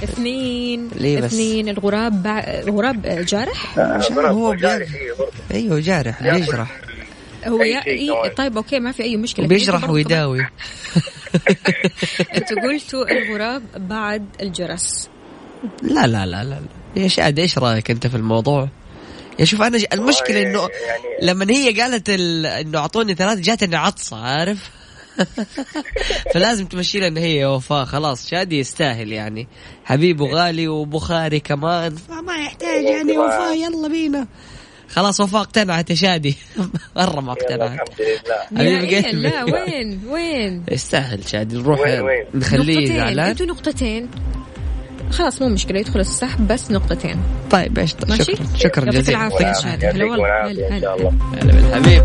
اثنين 0.03 0.89
ليه 0.95 1.21
بس؟ 1.21 1.33
اثنين 1.33 1.69
الغراب 1.69 2.23
بع... 2.23 2.39
الغراب 2.39 3.25
جارح 3.25 3.79
الغراب 3.79 4.35
هو 4.35 4.53
جارح،. 4.53 4.87
إيه،. 4.93 5.57
أيوه 5.57 5.79
جارح 5.79 6.23
بيجرح 6.23 6.81
هو 7.47 7.61
يا 7.63 7.81
شيء 7.81 8.23
إيه. 8.23 8.33
طيب 8.35 8.57
أوكي 8.57 8.79
ما 8.79 8.91
في 8.91 9.03
أي 9.03 9.17
مشكلة 9.17 9.47
برضو 9.47 9.93
ويداوي 9.93 10.47
أنتوا 12.35 12.61
قلتوا 12.63 13.11
الغراب 13.11 13.63
بعد 13.75 14.25
الجرس 14.41 15.09
لا 15.81 16.07
لا 16.07 16.25
لا 16.25 16.43
لا 16.43 16.43
لا. 16.43 16.59
يا 16.95 17.07
شاد 17.07 17.39
إيش 17.39 17.57
رأيك 17.57 17.91
أنت 17.91 18.07
في 18.07 18.17
الموضوع؟ 18.17 18.69
يا 19.41 19.45
شوف 19.45 19.61
أنا. 19.61 19.79
المشكلة 19.93 20.41
إنه 20.41 20.59
يعني 20.59 21.03
لما 21.21 21.45
هي 21.49 21.81
قالت 21.81 22.09
ال... 22.09 22.45
إنه 22.45 22.79
أعطوني 22.79 23.13
ثلاث 23.15 23.39
جاتني 23.39 23.75
عطسه 23.75 24.17
عارف؟ 24.17 24.69
فلازم 26.33 26.65
تمشي 26.65 26.99
لها 26.99 27.07
إن 27.07 27.17
هي 27.17 27.35
يا 27.35 27.47
وفاء. 27.47 27.85
خلاص 27.85 28.29
شادي 28.29 28.59
يستاهل 28.59 29.11
يعني. 29.11 29.47
حبيبه 29.85 30.25
غالي 30.25 30.67
وبخاري 30.67 31.39
كمان. 31.39 31.95
فما 31.95 32.35
يحتاج 32.35 32.83
يعني 32.83 33.17
وفاء 33.17 33.57
يلا 33.57 33.87
بينا. 33.87 34.27
خلاص 34.89 35.19
وفاء 35.19 35.41
اقتنعت 35.41 35.89
يا 35.89 35.95
شادي. 35.95 36.35
مرة 36.95 37.21
ما 37.21 37.31
اقتنعت. 37.31 37.71
الحمد 37.71 38.01
لله. 38.01 39.29
لا 39.29 39.43
وين؟ 39.43 40.01
وين؟ 40.07 40.63
يستاهل 40.71 41.29
شادي 41.29 41.57
نروح؟ 41.57 41.79
نخليه 42.33 42.85
زعلان. 42.85 43.29
أنتوا 43.29 43.45
نقطتين. 43.45 44.09
خلاص 45.11 45.41
مو 45.41 45.49
مشكلة 45.49 45.79
يدخل 45.79 45.99
السحب 45.99 46.47
بس 46.47 46.71
نقطتين. 46.71 47.17
طيب 47.51 47.79
إيش؟ 47.79 47.95
ماشي؟ 48.09 48.23
شكرا 48.23 48.45
شكرا 48.55 48.85
يعطيك 48.85 49.01
جزيلا. 49.01 49.17
العافية 49.17 49.45
يا 49.45 49.53
والعافية. 49.53 49.71
شادي 49.71 49.87
هلا 49.87 50.05
والله 50.05 50.51
هلا 50.51 50.77
هلا. 50.77 51.51
بالحبيب. 51.51 52.03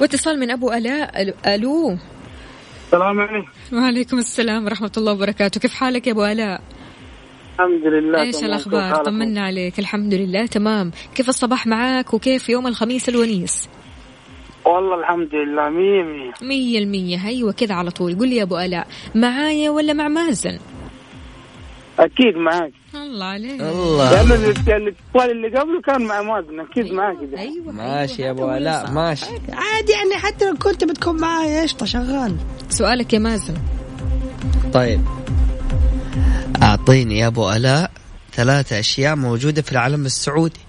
واتصال 0.00 0.38
من 0.40 0.50
أبو 0.50 0.72
الاء 0.72 1.22
ال- 1.22 1.46
ألو. 1.46 1.96
السلام 2.86 3.20
عليكم. 3.20 3.48
وعليكم 3.72 4.18
السلام 4.18 4.64
ورحمة 4.64 4.90
الله 4.96 5.12
وبركاته. 5.12 5.60
كيف 5.60 5.74
حالك 5.74 6.06
يا 6.06 6.12
أبو 6.12 6.24
الاء 6.24 6.60
الحمد 7.60 7.86
لله 7.86 8.22
إيش 8.22 8.36
تمام. 8.36 8.50
الأخبار؟ 8.50 9.04
طمنا 9.04 9.40
عليك 9.44 9.78
الحمد 9.78 10.14
لله 10.14 10.46
تمام. 10.46 10.90
كيف 11.14 11.28
الصباح 11.28 11.66
معاك 11.66 12.14
وكيف 12.14 12.48
يوم 12.48 12.66
الخميس 12.66 13.08
الونيس؟ 13.08 13.68
والله 14.64 15.00
الحمد 15.00 15.34
لله 15.34 15.68
مية 15.68 16.02
مية. 16.02 16.32
مية 16.42 16.78
المية. 16.78 17.26
أيوة 17.26 17.52
كذا 17.52 17.74
على 17.74 17.90
طول. 17.90 18.18
قل 18.18 18.28
لي 18.28 18.36
يا 18.36 18.42
أبو 18.42 18.58
آلاء 18.58 18.86
معايا 19.14 19.70
ولا 19.70 19.92
مع 19.92 20.08
مازن؟ 20.08 20.58
أكيد 21.98 22.36
معاك. 22.36 22.72
الله 22.94 23.24
عليك. 23.26 23.60
الله. 23.60 24.12
لأنه 24.12 24.34
الاتصال 24.34 25.30
اللي 25.30 25.48
قبله 25.48 25.80
كان 25.86 26.02
مع 26.02 26.22
مازن 26.22 26.60
أكيد 26.60 26.92
معك 26.92 27.16
كذا 27.16 27.38
أيوه 27.38 27.72
ماشي 27.72 28.22
يا 28.22 28.26
أيوة، 28.26 28.38
ابو 28.38 28.46
علاء 28.48 28.82
الصح. 28.82 28.92
ماشي. 28.92 29.26
عادي 29.52 29.92
يعني 29.92 30.14
حتى 30.14 30.50
لو 30.50 30.56
كنت 30.56 30.84
بتكون 30.84 31.20
معايا 31.20 31.62
قشطه 31.62 31.86
شغال. 31.86 32.36
سؤالك 32.68 33.12
يا 33.12 33.18
مازن. 33.18 33.54
طيب. 34.72 35.00
أعطيني 36.62 37.18
يا 37.18 37.26
أبو 37.26 37.50
آلاء 37.50 37.90
ثلاثة 38.32 38.78
أشياء 38.80 39.16
موجودة 39.16 39.62
في 39.62 39.72
العلم 39.72 40.06
السعودي. 40.06 40.60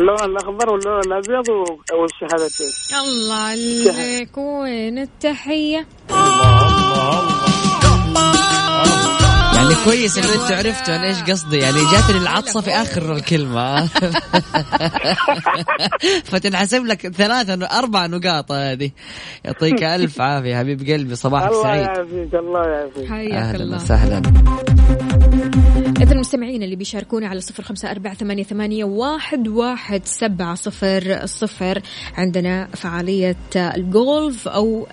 اللون 0.00 0.24
الأخضر 0.24 0.70
واللون 0.70 1.00
الأبيض 1.00 1.48
والشهادتين. 1.92 2.66
الله 3.04 3.34
عليك 3.34 4.38
وين 4.38 4.98
التحية؟ 4.98 5.86
يعني 9.54 9.74
كويس 9.84 10.18
إنه 10.18 10.42
أنتوا 10.42 10.56
عرفتوا 10.56 10.96
أنا 10.96 11.06
إيش 11.06 11.22
قصدي 11.22 11.58
يعني 11.58 11.78
جاتني 11.92 12.18
العطسة 12.22 12.60
في 12.60 12.70
آخر 12.70 13.12
الكلمة. 13.12 13.86
فتنحسب 16.30 16.84
لك 16.86 17.08
ثلاثة 17.08 17.66
أربع 17.78 18.06
نقاط 18.06 18.52
هذه. 18.52 18.90
يعطيك 19.44 19.82
ألف 19.82 20.20
عافية 20.20 20.56
حبيب 20.56 20.80
قلبي 20.90 21.14
صباحك 21.14 21.50
الله 21.50 21.62
سعيد. 21.62 21.82
يعافيك 21.82 22.34
الله 22.34 22.66
يعافيك. 22.66 23.08
حياك 23.08 23.32
أهلا 23.32 23.64
الله. 23.64 23.76
وسهلا. 23.76 24.22
إذا 26.08 26.14
المستمعين 26.14 26.62
اللي 26.62 26.76
بيشاركونا 26.76 27.28
على 27.28 27.40
صفر 27.40 27.62
خمسة 27.62 27.90
أربعة 27.90 28.14
ثمانية, 28.14 28.42
ثمانية 28.42 28.84
واحد, 28.84 29.48
واحد 29.48 30.00
سبعة 30.04 30.54
صفر 30.54 31.26
صفر 31.26 31.82
عندنا 32.14 32.68
فعالية 32.74 33.36
الجولف 33.56 34.48
أو 34.48 34.86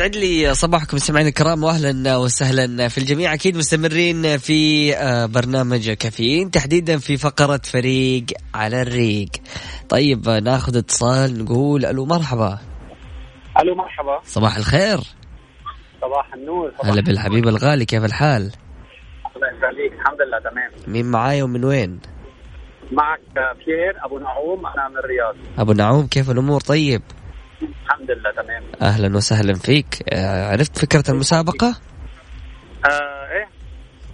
يسعد 0.00 0.16
لي 0.16 0.54
صباحكم 0.54 0.96
مستمعينا 0.96 1.28
الكرام 1.28 1.64
واهلا 1.64 2.16
وسهلا 2.16 2.88
في 2.88 2.98
الجميع. 2.98 3.34
أكيد 3.34 3.56
مستمرين 3.56 4.38
في 4.38 4.92
آه، 4.96 5.26
برنامج 5.26 5.90
كافيين 5.90 6.50
تحديدا 6.50 6.98
في 6.98 7.16
فقرة 7.16 7.60
فريق 7.64 8.24
على 8.54 8.82
الريق. 8.82 9.28
طيب 9.88 10.28
آه، 10.28 10.40
ناخذ 10.40 10.76
اتصال 10.76 11.44
نقول 11.44 11.86
ألو 11.86 12.06
مرحبا. 12.06 12.58
ألو 13.60 13.74
مرحبا. 13.74 14.20
صباح 14.24 14.56
الخير. 14.56 14.98
صباح 16.00 16.34
النور 16.34 16.72
صباح 16.78 16.86
هلا 16.86 17.02
بالحبيب 17.02 17.48
الغالي 17.48 17.84
كيف 17.84 18.04
الحال؟ 18.04 18.42
الله 19.36 19.48
يسعدك 19.58 20.00
الحمد 20.00 20.18
لله 20.20 20.50
تمام. 20.50 20.92
مين 20.94 21.06
معاي 21.06 21.42
ومن 21.42 21.64
وين؟ 21.64 22.00
معك 22.92 23.20
بيير 23.66 24.04
أبو 24.04 24.18
نعوم 24.18 24.66
أنا 24.66 24.88
من 24.88 24.96
الرياض. 24.96 25.36
أبو 25.58 25.72
نعوم 25.72 26.06
كيف 26.06 26.30
الأمور؟ 26.30 26.60
طيب؟ 26.60 27.02
الحمد 27.62 28.10
لله 28.10 28.30
تمام. 28.42 28.62
أهلا 28.82 29.16
وسهلا 29.16 29.54
فيك. 29.54 30.02
آه، 30.08 30.50
عرفت 30.52 30.78
فكرة 30.78 31.04
المسابقة؟ 31.10 31.68
آه 32.84 32.88
إيه. 33.32 33.48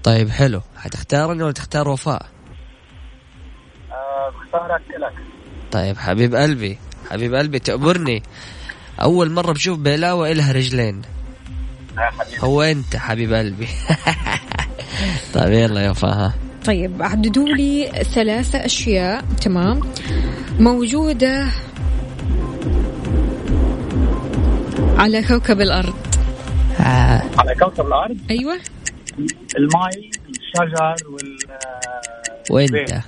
طيب 0.02 0.30
حلو. 0.30 0.60
حتختارني 0.76 1.42
ولا 1.42 1.52
تختار 1.52 1.88
وفاء؟ 1.88 2.26
آه 3.92 4.30
بختارك 4.30 4.82
لك. 4.98 5.14
طيب 5.72 5.96
حبيب 5.98 6.34
قلبي 6.34 6.78
حبيب 7.10 7.34
قلبي 7.34 7.58
تأمرني. 7.58 8.22
أول 9.02 9.30
مرة 9.30 9.52
بشوف 9.52 9.78
بيلاوة 9.78 10.30
إلها 10.32 10.52
رجلين. 10.52 11.02
حبيبي. 11.96 12.36
هو 12.40 12.62
أنت 12.62 12.96
حبيب 12.96 13.32
قلبي. 13.32 13.68
طيب 15.34 15.52
يلا 15.52 15.80
يا 15.80 15.92
فاها 15.92 16.34
طيب 16.64 17.02
عددوا 17.02 17.48
لي 17.48 17.86
ثلاثة 18.14 18.64
أشياء 18.64 19.24
تمام. 19.42 19.80
موجودة 20.60 21.48
على 24.96 25.22
كوكب 25.22 25.60
الأرض. 25.60 25.94
على 27.38 27.54
كوكب 27.60 27.86
الأرض؟ 27.86 28.16
أيوة. 28.30 28.58
الماي 29.58 30.10
الشجر 30.28 31.08
وال 31.10 31.38
آه، 31.50 32.52
وأنت. 32.52 33.02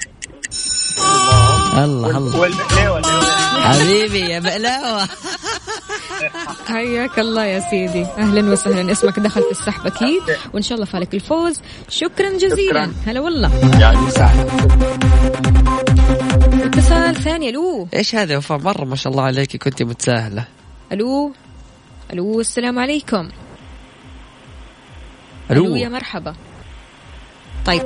الله 1.79 2.19
الله. 2.19 2.41
والليه 2.41 2.89
والليه 2.89 3.63
حبيبي 3.63 4.19
يا 4.21 4.39
بلاوة 4.39 5.09
حياك 6.69 7.19
الله 7.19 7.45
يا 7.45 7.61
سيدي. 7.71 8.03
أهلا 8.19 8.53
وسهلا. 8.53 8.93
اسمك 8.93 9.19
دخل 9.21 9.43
في 9.43 9.51
السحب 9.51 9.87
أكيد. 9.87 10.23
وإن 10.55 10.63
شاء 10.63 10.75
الله 10.75 10.87
فالك 10.87 11.15
الفوز. 11.15 11.61
شكرا 11.89 12.31
جزيلا. 12.39 12.91
هلا 13.07 13.21
والله. 13.21 13.81
يعني 13.81 13.99
اتصال 16.65 17.15
ثاني 17.15 17.49
ألو. 17.49 17.89
إيش 17.95 18.15
هذا 18.15 18.33
يا 18.33 18.39
وفاء؟ 18.39 18.59
مرة 18.59 18.85
ما 18.85 18.97
شاء 18.97 19.13
الله 19.13 19.23
عليك 19.23 19.57
كنت 19.57 19.83
متساهلة. 19.83 20.45
ألو. 20.93 21.33
ألو 22.13 22.41
السلام 22.41 22.79
عليكم. 22.79 23.29
ألو. 25.51 25.77
يا 25.77 25.89
مرحبا. 25.89 26.35
طيب 27.67 27.83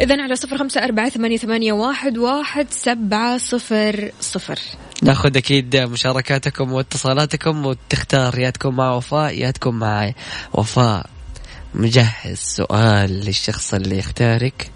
إذا 0.00 0.22
على 0.22 0.36
صفر 0.36 0.58
خمسة 0.58 0.84
أربعة 0.84 1.08
ثمانية, 1.08 1.36
ثمانية 1.36 1.72
واحد, 1.72 2.18
واحد 2.18 2.66
سبعة 2.70 3.38
صفر 3.38 4.10
صفر. 4.20 4.58
ناخذ 5.02 5.36
أكيد 5.36 5.76
مشاركاتكم 5.76 6.72
واتصالاتكم 6.72 7.66
وتختار 7.66 8.38
يا 8.38 8.50
تكون 8.50 8.76
مع 8.76 8.92
وفاء 8.92 9.38
يا 9.38 9.50
تكون 9.50 9.78
معي 9.78 10.14
وفاء. 10.52 11.06
مجهز 11.74 12.38
سؤال 12.38 13.10
للشخص 13.10 13.74
اللي 13.74 13.98
يختارك. 13.98 14.70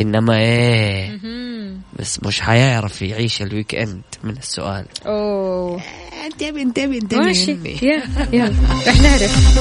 إنما 0.00 0.38
إيه؟ 0.38 1.10
مهم. 1.10 1.80
بس 1.98 2.22
مش 2.24 2.40
حيعرف 2.40 3.02
يعيش 3.02 3.42
ال 3.42 3.74
weekend 3.74 4.02
من 4.24 4.36
السؤال. 4.36 4.86
أوه. 5.06 5.82
انتبه 6.26 6.62
انتبه 6.62 6.96
انتبه 6.98 7.20
ماشي. 7.20 7.56
يلا 7.82 8.02
يلا. 8.32 8.54
رح 8.86 9.00
نعرف 9.00 9.58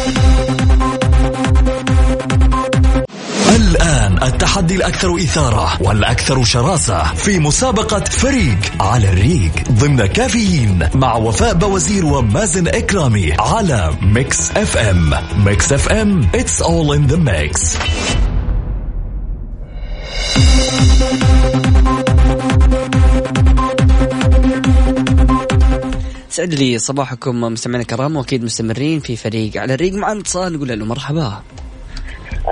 الآن 3.56 4.24
التحدي 4.24 4.76
الأكثر 4.76 5.16
إثارة 5.16 5.82
والأكثر 5.82 6.44
شراسة 6.44 7.14
في 7.14 7.40
مسابقة 7.40 8.00
فريق 8.00 8.58
على 8.80 9.10
الريق 9.10 9.52
ضمن 9.72 10.06
كافيين 10.06 10.90
مع 10.96 11.16
وفاء 11.16 11.54
بوزير 11.54 12.06
ومازن 12.06 12.68
إكرامي 12.68 13.34
على 13.40 13.94
Mix 14.02 14.52
FM 14.52 15.14
Mix 15.46 15.74
FM 15.74 16.22
it's 16.34 16.62
all 16.62 16.92
in 16.94 17.12
the 17.12 17.18
mix. 17.18 17.78
سعد 26.38 26.54
لي 26.54 26.78
صباحكم 26.78 27.42
مستمعينا 27.42 27.82
الكرام 27.82 28.16
وأكيد 28.16 28.44
مستمرين 28.44 29.00
في 29.00 29.16
فريق 29.16 29.58
على 29.58 29.74
الريق 29.74 29.94
معنا 29.94 30.20
اتصال 30.20 30.54
نقول 30.54 30.80
له 30.80 30.86
مرحبا. 30.86 31.42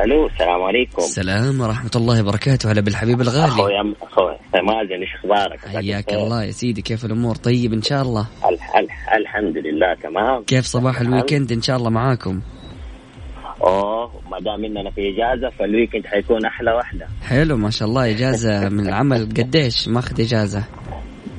ألو 0.03 0.27
السلام 0.27 0.61
عليكم. 0.61 0.97
السلام 0.97 1.61
ورحمة 1.61 1.91
الله 1.95 2.21
وبركاته. 2.21 2.71
هلا 2.71 2.81
بالحبيب 2.81 3.21
الغالي. 3.21 3.51
اخويا 3.51 3.93
أخوي 4.01 4.37
مازن 4.53 5.01
إيش 5.01 5.15
أخبارك؟ 5.15 5.67
حياك 5.67 6.13
الله 6.13 6.43
يا 6.43 6.51
سيدي 6.51 6.81
كيف 6.81 7.05
الأمور؟ 7.05 7.35
طيب 7.35 7.73
إن 7.73 7.81
شاء 7.81 8.01
الله. 8.01 8.27
الح... 8.49 8.75
الح... 8.75 9.13
الحمد 9.13 9.57
لله 9.57 9.93
تمام. 10.03 10.43
كيف 10.43 10.65
صباح 10.65 11.01
ال 11.01 11.07
weekend؟ 11.07 11.51
إن 11.51 11.61
شاء 11.61 11.77
الله 11.77 11.89
معاكم. 11.89 12.41
أوه 13.61 14.11
ما 14.31 14.39
دام 14.39 14.65
إننا 14.65 14.91
في 14.91 15.01
إجازة 15.01 15.49
فال 15.59 15.70
weekend 15.70 16.05
حيكون 16.05 16.45
أحلى 16.45 16.71
واحدة 16.71 17.07
حلو 17.21 17.57
ما 17.57 17.69
شاء 17.69 17.87
الله. 17.87 18.11
إجازة 18.11 18.69
من 18.69 18.87
العمل. 18.87 19.29
قديش 19.37 19.87
ماخذ 19.87 20.21
إجازة؟ 20.21 20.63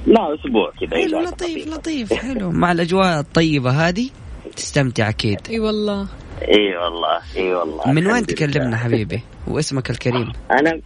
لا 0.06 0.34
أسبوع 0.34 0.72
كذا 0.80 1.00
حلو 1.02 1.20
لطيف. 1.20 1.68
لطيف 1.68 2.12
حلو. 2.22 2.50
مع 2.50 2.72
الأجواء 2.72 3.20
الطيبة 3.20 3.70
هذه 3.70 4.10
تستمتع 4.56 5.08
أكيد. 5.08 5.38
إي 5.50 5.60
والله. 5.60 6.08
إي 6.42 6.76
والله 6.76 7.20
إي 7.36 7.54
والله. 7.54 7.92
من 7.92 8.06
وين 8.06 8.26
تكلمنا. 8.26 8.76
حبيبي؟ 8.76 9.20
واسمك 9.48 9.90
الكريم. 9.90 10.32
أنا 10.50 10.80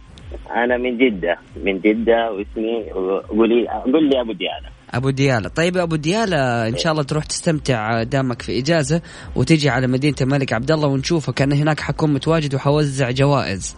أنا 0.63 0.77
من 0.77 0.97
جدة 0.97 1.37
من 1.63 1.79
جدة 1.79 2.31
واسمي 2.31 2.91
قولي 3.29 3.67
قول 3.93 4.09
لي 4.09 4.21
أبو 4.21 4.31
ديالة 4.31 4.69
أبو 4.93 5.09
ديالة. 5.09 5.49
طيب 5.49 5.75
يا 5.75 5.83
أبو 5.83 5.95
ديالة 5.95 6.67
إن 6.67 6.77
شاء 6.77 6.91
الله 6.91 7.03
تروح 7.03 7.23
تستمتع 7.25 8.03
دامك 8.03 8.41
في 8.41 8.59
إجازة 8.59 9.01
وتجي 9.35 9.69
على 9.69 9.87
مدينة 9.87 10.15
الملك 10.21 10.53
عبد 10.53 10.71
الله 10.71 10.87
ونشوفك 10.87 11.41
انا 11.41 11.55
هناك 11.55 11.79
حكون 11.79 12.13
متواجد 12.13 12.55
وحوزع 12.55 13.11
جوائز. 13.11 13.75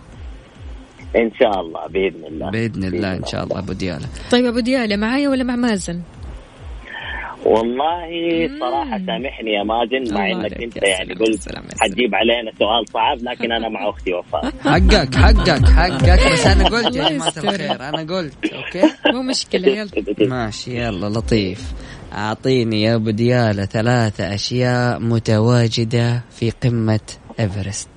إن 1.16 1.32
شاء 1.40 1.62
الله 1.62 1.88
بإذن 1.88 2.26
الله. 2.26 2.52
بإذن 2.52 2.84
الله 2.84 3.14
إن 3.18 3.26
شاء 3.26 3.44
الله. 3.44 3.60
أبو 3.60 3.74
ديالة. 3.74 4.08
طيب 4.32 4.46
أبو 4.46 4.60
ديالة 4.60 4.96
معايا 4.96 5.30
ولا 5.30 5.44
مع 5.44 5.56
مازن؟ 5.56 6.02
والله 7.46 8.10
صراحة 8.60 8.98
سامحني 8.98 9.52
يا 9.54 9.64
ماجن 9.64 10.14
مع 10.14 10.32
إنك 10.32 10.64
أنت 10.64 10.78
يعني 10.84 11.14
قلت 11.14 11.56
حتجيب 11.82 12.16
علينا 12.16 12.52
سؤال 12.60 12.88
صعب 12.94 13.18
لكن 13.22 13.52
أنا 13.52 13.70
مع 13.70 13.90
أختي 13.90 14.14
وفاء. 14.14 14.46
حقك 14.74 15.16
حقك 15.16 15.66
حقك. 15.70 16.34
بس 16.34 16.48
أنا 16.48 16.64
قلت 16.68 16.94
جماعة 16.94 17.10
يستر. 17.28 17.44
الخير 17.50 17.72
أنا 17.90 18.16
قلت 18.16 18.54
أوكي؟ 18.54 18.82
مو 19.14 19.22
مشكلة 19.22 19.68
يلا. 19.68 19.90
ماشي 20.36 20.78
يلا 20.86 21.08
لطيف. 21.08 21.74
أعطيني 22.14 22.82
يا 22.82 22.96
أبو 22.96 23.10
ديالة 23.10 23.66
ثلاثة 23.66 24.34
أشياء 24.36 25.00
متواجدة 25.00 26.24
في 26.32 26.50
قمة 26.52 27.00
إيفرست. 27.40 27.90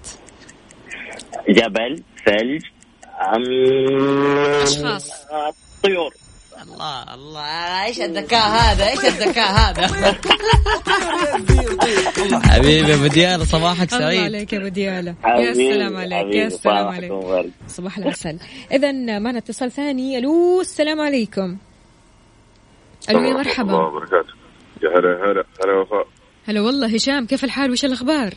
جبل 1.49 2.03
ثلج. 2.27 2.63
أشخاص. 4.63 5.11
طيور 5.83 6.15
الله 6.63 7.15
الله. 7.15 7.85
إيش 7.85 8.01
الذكاء 8.01 8.49
هذا؟ 8.49 8.89
إيش 8.89 9.05
الذكاء 9.05 9.53
هذا؟ 9.53 9.87
حبيبي 12.51 12.95
أبو 12.95 13.07
ديالة 13.07 13.45
صباحك 13.45 13.93
الله 13.93 14.05
سعيد. 14.05 14.21
عليك 14.21 14.53
يا 14.53 14.59
أبو 14.59 14.69
ديالة. 14.69 15.15
يا 15.27 15.55
سلام 15.55 15.97
عليك 15.97 16.35
يا 16.35 16.49
سلام 16.49 16.89
عليك. 16.89 17.13
صباح 17.69 17.99
العسل 17.99 18.39
اذا 18.73 19.19
معنا 19.19 19.39
اتصال 19.39 19.73
ثاني. 19.73 20.19
ألو 20.19 20.61
السلام 20.61 21.01
عليكم. 21.01 21.57
ألو 23.11 23.21
يا 23.21 23.29
الله 23.29 23.39
مرحبا 23.39 23.77
وبركاته. 23.77 24.33
يا 24.83 24.89
هلا 24.89 25.33
هلا 25.33 25.45
هلا 25.65 25.81
وفاء. 25.81 26.07
هلا 26.49 26.61
والله 26.61 26.95
هشام 26.95 27.27
كيف 27.27 27.45
الحال؟ 27.45 27.71
وش 27.71 27.85
الأخبار؟ 27.85 28.35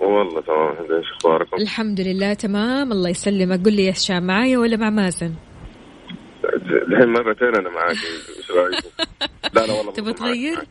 والله 0.00 0.40
تمام 0.40 0.68
انت 0.80 0.90
إيش 0.90 1.06
أخباركم؟ 1.20 1.56
الحمد 1.56 2.00
لله 2.00 2.34
تمام 2.34 2.92
الله 2.92 3.10
يسلمك 3.10 3.64
قل 3.64 3.72
لي 3.72 3.84
يا 3.84 3.92
هشام 3.92 4.26
معايا 4.26 4.58
ولا 4.58 4.76
مع 4.76 4.90
مازن 4.90 5.34
الحين 6.88 7.08
مرتين 7.12 7.48
أنا 7.48 7.70
معاك 7.70 7.96
إيش 7.96 8.50
رأيكم؟ 8.50 8.88
لا 9.54 9.66
لا 9.66 9.72
والله 9.72 9.92
تبغى 9.92 10.12
تغير؟ 10.12 10.54
معاك. 10.54 10.66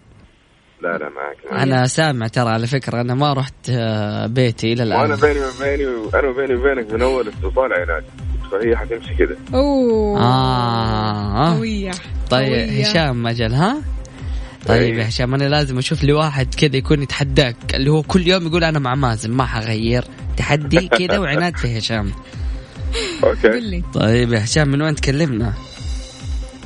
لا 0.81 0.97
لا 0.97 1.09
معاك 1.09 1.37
معاك 1.51 1.61
أنا 1.61 1.85
سامع 1.85 2.27
ترى 2.27 2.49
على 2.49 2.67
فكرة 2.67 3.01
أنا 3.01 3.15
ما 3.15 3.33
رحت 3.33 3.69
آه، 3.69 4.27
بيتي 4.27 4.73
إلى 4.73 4.83
وأنا 4.83 5.13
الان 5.13 5.19
بيني 5.19 5.45
وبيني 5.45 6.09
أنا 6.19 6.27
وبيني 6.29 6.55
وبينك 6.55 6.93
من 6.93 7.01
أول 7.01 7.27
اتصال 7.27 7.73
عناد 7.73 8.03
فهي 8.51 8.75
حتمشي 8.77 9.15
كذا 9.15 9.37
أوه 9.53 10.19
آه. 10.19 11.55
قوية 11.57 11.91
طيب. 12.31 12.69
هشام 12.69 13.23
مجل 13.23 13.53
ها 13.53 13.81
طيب. 14.67 14.97
يا 14.97 15.07
هشام 15.07 15.33
أنا 15.33 15.43
لازم 15.43 15.77
أشوف 15.77 16.03
لي 16.03 16.13
واحد 16.13 16.55
كذا 16.55 16.75
يكون 16.75 17.01
يتحداك 17.01 17.55
اللي 17.73 17.91
هو 17.91 18.01
كل 18.03 18.27
يوم 18.27 18.47
يقول 18.47 18.63
أنا 18.63 18.79
مع 18.79 18.95
مازن 18.95 19.31
ما 19.31 19.45
حغير. 19.45 20.03
تحدي 20.37 20.87
كذا 20.87 21.19
وعناد 21.19 21.57
في 21.57 21.77
هشام. 21.77 22.11
قل 23.21 23.27
أوكي 23.27 23.59
لي. 23.59 23.83
طيب 23.93 24.33
يا 24.33 24.43
هشام 24.43 24.67
من 24.67 24.81
وين 24.81 24.95
تكلمنا؟ 24.95 25.53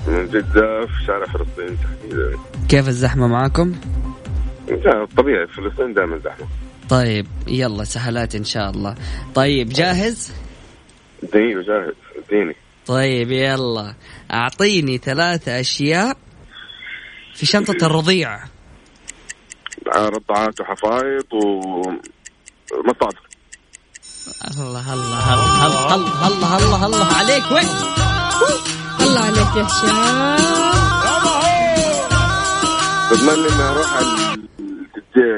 من 0.07 0.27
جدة 0.27 0.85
في 0.85 1.05
شارع 1.07 1.25
فلسطين 1.25 1.77
تحديدا. 1.83 2.37
كيف 2.69 2.87
الزحمة 2.87 3.27
معاكم؟ 3.27 3.75
لا، 4.67 5.07
طبيعي 5.17 5.47
فلسطين 5.47 5.93
دائما 5.93 6.17
زحمة. 6.17 6.47
طيب 6.89 7.27
يلا 7.47 7.83
سهلات 7.83 8.35
إن 8.35 8.43
شاء 8.43 8.69
الله. 8.69 8.95
طيب 9.35 9.69
جاهز؟ 9.69 10.31
اديني 11.23 11.53
جاهز 11.63 11.93
اديني 12.27 12.55
طيب 12.85 13.31
يلا. 13.31 13.93
أعطيني 14.33 14.97
ثلاثة 14.97 15.59
أشياء. 15.59 16.17
في 17.35 17.45
شنطة 17.45 17.85
الرضيع. 17.85 18.39
رضعات 19.95 20.61
وحفايض 20.61 21.33
و 21.33 21.81
مصادر. 22.85 23.33
الله 24.57 24.93
الله 24.93 25.33
الله 25.33 25.95
الله 25.95 26.27
الله 26.27 26.57
الله 26.57 26.85
الله 26.85 27.05
عليك 27.05 27.51
وين؟ 27.51 27.67
الله 29.01 29.19
عليك 29.19 29.55
يا 29.55 29.63
هشام 29.63 30.35
تضمن 33.11 33.45
إني 33.45 33.63
أروح 33.69 33.99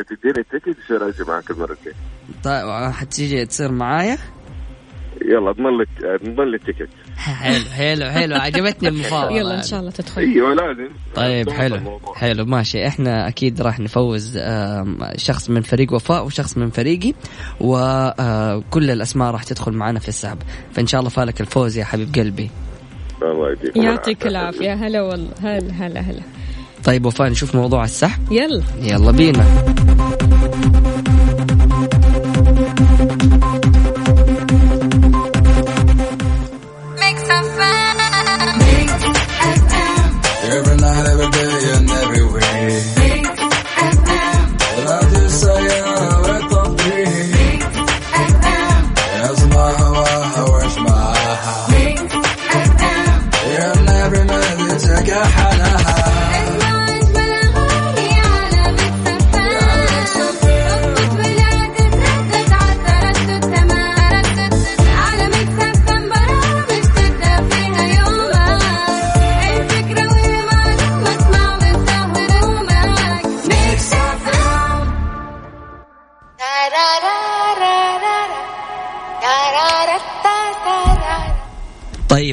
تديني 0.09 0.39
ال 0.39 0.45
ticket 0.45 0.77
يصير 0.83 1.09
أجي 1.09 1.23
معك 1.23 1.51
المره 1.51 1.71
الجايه 1.79 1.95
طيب 2.43 2.91
حتيجي 2.91 3.45
تصير 3.45 3.71
معايا؟ 3.71 4.17
يلا 5.21 5.49
اضمن 5.49 5.77
لك 5.77 5.87
اضمن 6.03 6.51
لي 6.51 6.57
ال 6.57 6.62
ticket 6.62 6.89
حلو 7.17 7.65
حلو 7.69 8.05
حلو. 8.05 8.35
عجبتني 8.35 8.89
المفاوضة. 8.89 9.35
يلا 9.35 9.57
إن 9.57 9.63
شاء 9.63 9.79
الله 9.79 9.91
تدخل. 9.91 10.21
أيوه 10.21 10.53
لازم 10.53 10.89
طيب 11.15 11.49
حلو. 11.49 11.99
حلو 12.15 12.45
ماشي. 12.45 12.87
إحنا 12.87 13.27
أكيد 13.27 13.61
راح 13.61 13.79
نفوز 13.79 14.39
شخص 15.15 15.49
من 15.49 15.61
فريق 15.61 15.93
وفاء 15.93 16.25
وشخص 16.25 16.57
من 16.57 16.69
فريقي 16.69 17.13
وكل 17.59 18.91
الأسماء 18.91 19.31
راح 19.31 19.43
تدخل 19.43 19.71
معنا 19.71 19.99
في 19.99 20.07
السحب. 20.07 20.37
فإن 20.73 20.87
شاء 20.87 20.99
الله 20.99 21.09
فالك 21.09 21.41
الفوز 21.41 21.77
يا 21.77 21.85
حبيب 21.85 22.15
قلبي. 22.15 22.49
الله 23.21 23.51
يديكم 23.51 23.81
يعطيك 23.81 24.27
العافية. 24.27 24.73
هلا 24.73 25.01
والله. 25.01 25.31
هلا 25.43 25.73
هلا 25.73 25.99
هلا. 25.99 26.21
طيب 26.83 27.05
وفاء 27.05 27.29
نشوف 27.29 27.55
موضوع 27.55 27.83
السحب. 27.83 28.31
يلا. 28.31 28.63
يلا 28.81 29.11
بينا. 29.11 29.45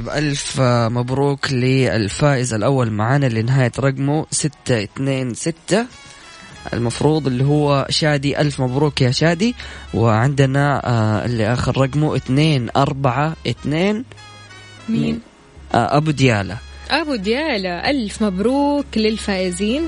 طيب 0.03 0.11
ألف 0.11 0.61
مبروك 0.91 1.53
للفائز 1.53 2.55
الأول 2.55 2.91
معانا 2.91 3.27
اللي 3.27 3.43
نهاية 3.43 3.73
رقمه 3.79 4.27
ستة 4.31 4.83
اثنين 4.83 5.35
ستة. 5.35 5.87
المفروض 6.73 7.27
اللي 7.27 7.45
هو 7.45 7.87
شادي 7.91 8.41
ألف 8.41 8.61
مبروك 8.61 9.01
يا 9.01 9.11
شادي. 9.11 9.55
وعندنا 9.95 10.87
آه 10.87 11.25
اللي 11.25 11.53
آخر 11.53 11.81
رقمه 11.81 12.17
اثنين 12.17 12.69
أربعة 12.77 13.37
اثنين 13.47 14.05
مين؟ 14.89 15.21
آه 15.75 15.97
أبو 15.97 16.11
ديالة. 16.11 16.57
أبو 16.93 17.15
ديالة 17.15 17.91
ألف 17.91 18.23
مبروك 18.23 18.87
للفائزين. 18.97 19.83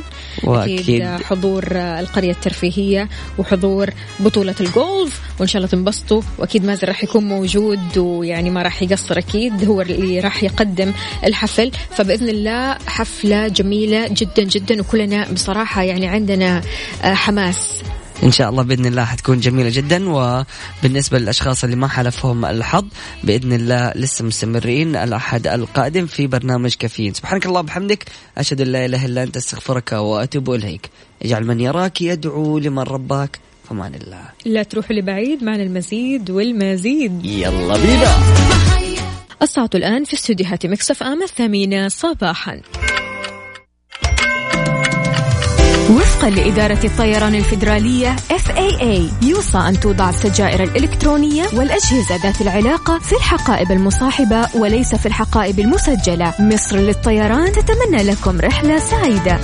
وأكيد. 0.45 0.81
أكيد 0.81 1.03
حضور 1.25 1.65
القرية 1.73 2.31
الترفيهية 2.31 3.09
وحضور 3.39 3.91
بطولة 4.21 4.55
الجولف 4.61 5.21
وإن 5.39 5.49
شاء 5.49 5.57
الله 5.57 5.69
تنبسطوا. 5.69 6.23
وأكيد 6.39 6.65
مازن 6.65 6.89
راح 6.89 7.05
يكون 7.05 7.25
موجود 7.25 7.99
ويعني 7.99 8.51
ما 8.51 8.63
راح 8.63 8.83
يقصر 8.83 9.19
أكيد 9.19 9.65
هو 9.65 9.81
اللي 9.81 10.21
راح 10.21 10.43
يقدم 10.43 10.93
الحفل. 11.25 11.71
فبإذن 11.91 12.29
الله 12.29 12.79
حفلة 12.87 13.49
جميلة 13.49 14.09
جدا 14.09 14.43
جدا 14.43 14.81
وكلنا 14.81 15.33
بصراحة 15.33 15.83
يعني 15.83 16.07
عندنا 16.07 16.63
آه، 17.05 17.15
حماس. 17.15 17.83
إن 18.25 18.31
شاء 18.31 18.51
الله 18.51 18.63
بإذن 18.63 18.87
الله 18.87 19.05
حتكون 19.05 19.41
جميلة 19.41 19.71
جدا. 19.71 20.09
وبالنسبة 20.09 21.19
للأشخاص 21.19 21.65
اللي 21.65 21.77
ما 21.77 21.89
حلفهم 21.89 22.45
الحظ 22.45 22.85
بإذن 23.25 23.53
الله 23.53 23.93
لسه 23.97 24.25
مستمرين. 24.25 24.97
الأحد 24.97 25.47
القادم 25.47 26.07
في 26.07 26.27
برنامج 26.27 26.75
كافيين. 26.75 27.15
سبحانك 27.15 27.47
الله 27.47 27.61
وبحمدك. 27.61 28.05
أشهد 28.39 28.61
أن 28.61 28.67
لا 28.67 28.85
إله 28.85 29.07
إلا 29.07 29.23
أنت 29.23 29.37
أستغفرك 29.37 29.93
وأتوب 29.93 30.51
إليك. 30.51 30.91
اجعل 31.23 31.47
من 31.47 31.61
يراك 31.61 32.03
يدعو 32.03 32.59
لمن 32.59 32.83
رباك. 32.83 33.39
فمان 33.69 33.95
الله. 33.95 34.25
لا 34.45 34.63
تروحوا 34.63 34.97
لبعيد 34.97 35.45
معنا 35.45 35.63
المزيد 35.63 36.31
والمزيد. 36.31 37.25
يلا 37.25 37.77
بينا. 37.77 38.17
الساعة 39.43 39.71
الآن 39.75 40.05
في 40.05 40.15
استديوهات 40.15 40.67
مكسف 40.67 41.03
آم 41.03 41.23
الثامنة 41.23 41.89
صباحا. 41.89 42.61
وفقا 45.91 46.31
لإدارة 46.31 46.79
الطيران 46.85 47.35
الفيدرالية 47.35 48.17
FAA 48.31 49.25
يوصى 49.25 49.59
أن 49.59 49.81
توضع 49.81 50.09
السجائر 50.09 50.63
الإلكترونية 50.63 51.45
والأجهزة 51.53 52.17
ذات 52.23 52.41
العلاقة 52.41 52.99
في 52.99 53.13
الحقائب 53.13 53.73
المصاحبة 53.73 54.49
وليس 54.55 54.95
في 54.95 55.07
الحقائب 55.07 55.61
المسجلة. 55.61 56.35
مصر 56.39 56.77
للطيران 56.77 57.53
تتمنى 57.53 58.03
لكم 58.03 58.41
رحلة 58.41 58.79
سعيدة. 58.79 59.41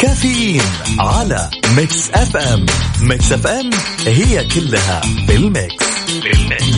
كافيين 0.00 0.62
على 0.98 1.50
Mix 1.76 2.10
FM. 2.10 2.66
Mix 3.00 3.32
FM 3.32 3.70
it's 4.06 5.00
all 5.28 5.84
in 6.22 6.32
the 6.32 6.48
mix. 6.48 6.69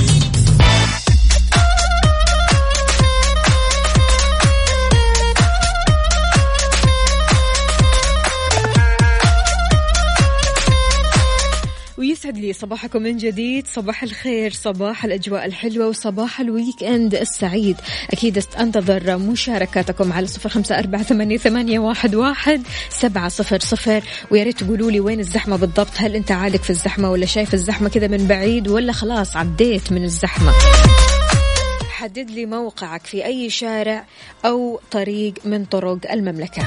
صباحكم 12.53 13.03
من 13.03 13.17
جديد. 13.17 13.67
صباح 13.67 14.03
الخير 14.03 14.53
صباح 14.53 15.05
الأجواء 15.05 15.45
الحلوة 15.45 15.89
وصباح 15.89 16.41
ال 16.41 16.83
weekend 16.83 17.15
السعيد. 17.15 17.77
أكيد 18.11 18.45
أنتظر 18.61 19.19
مشاركاتكم 19.19 20.13
على 20.13 20.27
صفر 20.27 20.49
خمسة 20.49 20.79
أربعة 20.79 21.03
ثمانية, 21.03 21.37
ثمانية 21.37 21.79
واحد, 21.79 22.15
واحد 22.15 22.63
سبعة 22.91 23.29
صفر 23.29 23.61
صفر. 23.61 24.05
ويا 24.31 24.45
ريت 24.45 24.61
تقولوا 24.61 24.91
لي 24.91 25.01
وين 25.01 25.21
الزحمة 25.21 25.57
بالضبط. 25.57 25.93
هل 25.97 26.17
أنت 26.17 26.33
عالق 26.33 26.63
في 26.63 26.71
الزحمة 26.71 27.11
ولا 27.11 27.27
شايف 27.27 27.55
الزحمة 27.55 27.89
كذا 27.89 28.07
من 28.07 28.27
بعيد 28.27 28.69
ولا 28.69 28.93
خلاص 28.93 29.37
عديت 29.37 29.93
من 29.93 30.05
الزحمة؟ 30.05 30.53
حدد 31.91 32.31
لي 32.31 32.47
موقعك 32.47 33.07
في 33.07 33.25
أي 33.25 33.51
شارع 33.51 34.05
أو 34.45 34.81
طريق 34.91 35.35
من 35.45 35.65
طرق 35.65 36.13
المملكة. 36.13 36.63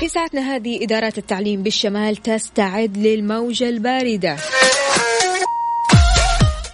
في 0.00 0.08
ساعتنا 0.08 0.54
هذه 0.54 0.84
إدارات 0.84 1.18
التعليم 1.18 1.62
بالشمال 1.62 2.16
تستعد 2.16 2.96
للموجة 2.96 3.68
الباردة. 3.68 4.36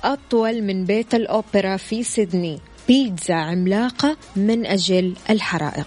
أطول 0.04 0.62
من 0.62 0.84
بيت 0.84 1.14
الأوبرا 1.14 1.76
في 1.76 2.02
سيدني. 2.02 2.60
بيتزا 2.88 3.34
عملاقة 3.34 4.16
من 4.36 4.66
أجل 4.66 5.14
الحرائق. 5.30 5.86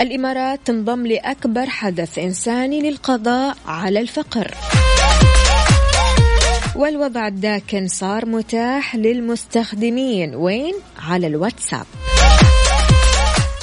الإمارات 0.00 0.60
تنضم 0.64 1.06
لأكبر 1.06 1.66
حدث 1.66 2.18
إنساني 2.18 2.90
للقضاء 2.90 3.56
على 3.66 4.00
الفقر. 4.00 4.54
والوضع 6.76 7.26
الداكن 7.26 7.88
صار 7.88 8.26
متاح 8.26 8.96
للمستخدمين. 8.96 10.34
وين؟ 10.34 10.74
على 10.98 11.26
الواتساب. 11.26 11.86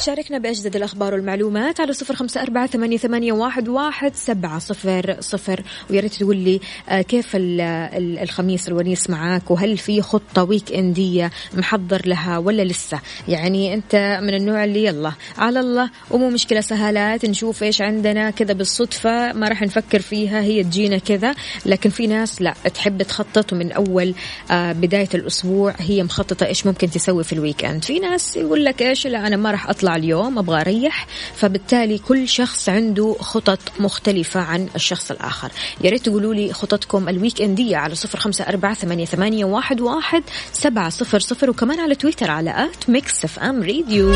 شاركنا 0.02 0.38
بأجدد 0.38 0.76
الأخبار 0.76 1.14
والمعلومات 1.14 1.80
على 1.80 1.94
صفر 1.94 2.16
خمسة 2.16 2.42
أربعة 2.42 2.68
ثمانية, 2.68 2.98
ثمانية 2.98 3.32
واحد, 3.32 3.68
واحد 3.68 4.16
سبعة 4.16 4.60
صفر 4.60 5.16
صفر. 5.20 5.64
ويا 5.90 6.02
ريت 6.02 6.14
تقول 6.14 6.38
لي 6.38 6.60
آه، 6.90 7.02
كيف 7.02 7.28
الخميس 7.36 8.68
الونيس 8.68 9.10
معاك؟ 9.10 9.52
وهل 9.52 9.78
في 9.78 10.02
خطة 10.02 10.44
ويك 10.44 10.72
إندية 10.72 11.32
محضر 11.54 12.02
لها 12.06 12.38
ولا 12.38 12.62
لسه؟ 12.62 13.00
يعني 13.28 13.74
أنت 13.74 14.20
من 14.24 14.34
النوع 14.34 14.64
اللي 14.64 14.86
يلا 14.86 15.12
على 15.38 15.60
الله 15.60 15.90
ومو 16.12 16.30
مشكلة 16.30 16.62
سهالات 16.62 17.26
نشوف 17.26 17.64
إيش 17.64 17.82
عندنا 17.82 18.30
كذا 18.30 18.54
بالصدفة 18.54 19.34
ما 19.34 19.48
راح 19.48 19.62
نفكر 19.62 20.00
فيها 20.00 20.42
هي 20.42 20.64
تجينا 20.64 20.98
كذا. 20.98 21.36
لكن 21.66 21.90
في 21.90 22.08
ناس 22.08 22.42
لا 22.42 22.54
تحب 22.74 23.02
تخطط 23.02 23.54
من 23.54 23.72
أول 23.72 24.14
آه، 24.52 24.72
بداية 24.72 25.10
الأسبوع 25.14 25.76
هي 25.78 26.04
مخططة 26.04 26.46
إيش 26.46 26.66
ممكن 26.66 26.90
تسوي 26.90 27.24
في 27.24 27.34
ال 27.34 27.66
weekend 27.66 27.84
في 27.84 28.00
ناس 28.00 28.38
يقول 28.38 28.66
لك 28.66 28.82
إيش 28.82 29.08
لا 29.08 29.28
أنا 29.28 29.36
ما 29.36 29.52
راح 29.52 29.70
أطلع 29.70 29.89
اليوم 29.96 30.38
أبغى 30.38 30.62
أريح. 30.62 31.08
فبالتالي 31.36 31.98
كل 31.98 32.28
شخص 32.28 32.70
عنده 32.70 33.16
خطط 33.20 33.60
مختلفة 33.80 34.40
عن 34.40 34.70
الشخص 34.76 35.12
الآخر. 35.12 35.52
يا 35.82 35.90
ريت 35.90 36.06
تقولوا 36.06 36.34
لي 36.34 36.54
خططكم 36.54 37.10
ال 37.10 37.42
weekend 37.42 37.70
ية 37.70 37.78
على 37.78 37.96
صفر 37.96 38.20
خمسة 38.20 38.44
أربعة 38.44 38.74
ثمانية, 38.74 39.06
ثمانية 39.06 39.46
واحد, 39.46 39.82
واحد 39.82 40.24
سبعة 40.54 40.90
صفر 40.90 41.20
صفر 41.20 41.50
وكمان 41.50 41.80
على 41.80 41.96
تويتر 41.96 42.32
على 42.32 42.50
آت 42.50 42.90
ميكس 42.90 43.26
اف 43.26 43.40
ام 43.40 43.62
ريديو 43.62 44.16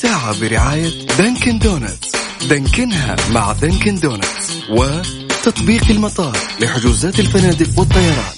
الساعة 0.00 0.40
برعاية 0.40 1.06
Dunkin' 1.18 1.58
Donuts. 1.58 2.12
دانكنها 2.48 3.16
مع 3.30 3.52
Dunkin' 3.52 3.94
Donuts 3.94 4.62
و 4.70 4.84
تطبيق 5.44 5.90
المطار 5.90 6.36
لحجوزات 6.60 7.20
الفنادق 7.20 7.78
والطيران. 7.78 8.34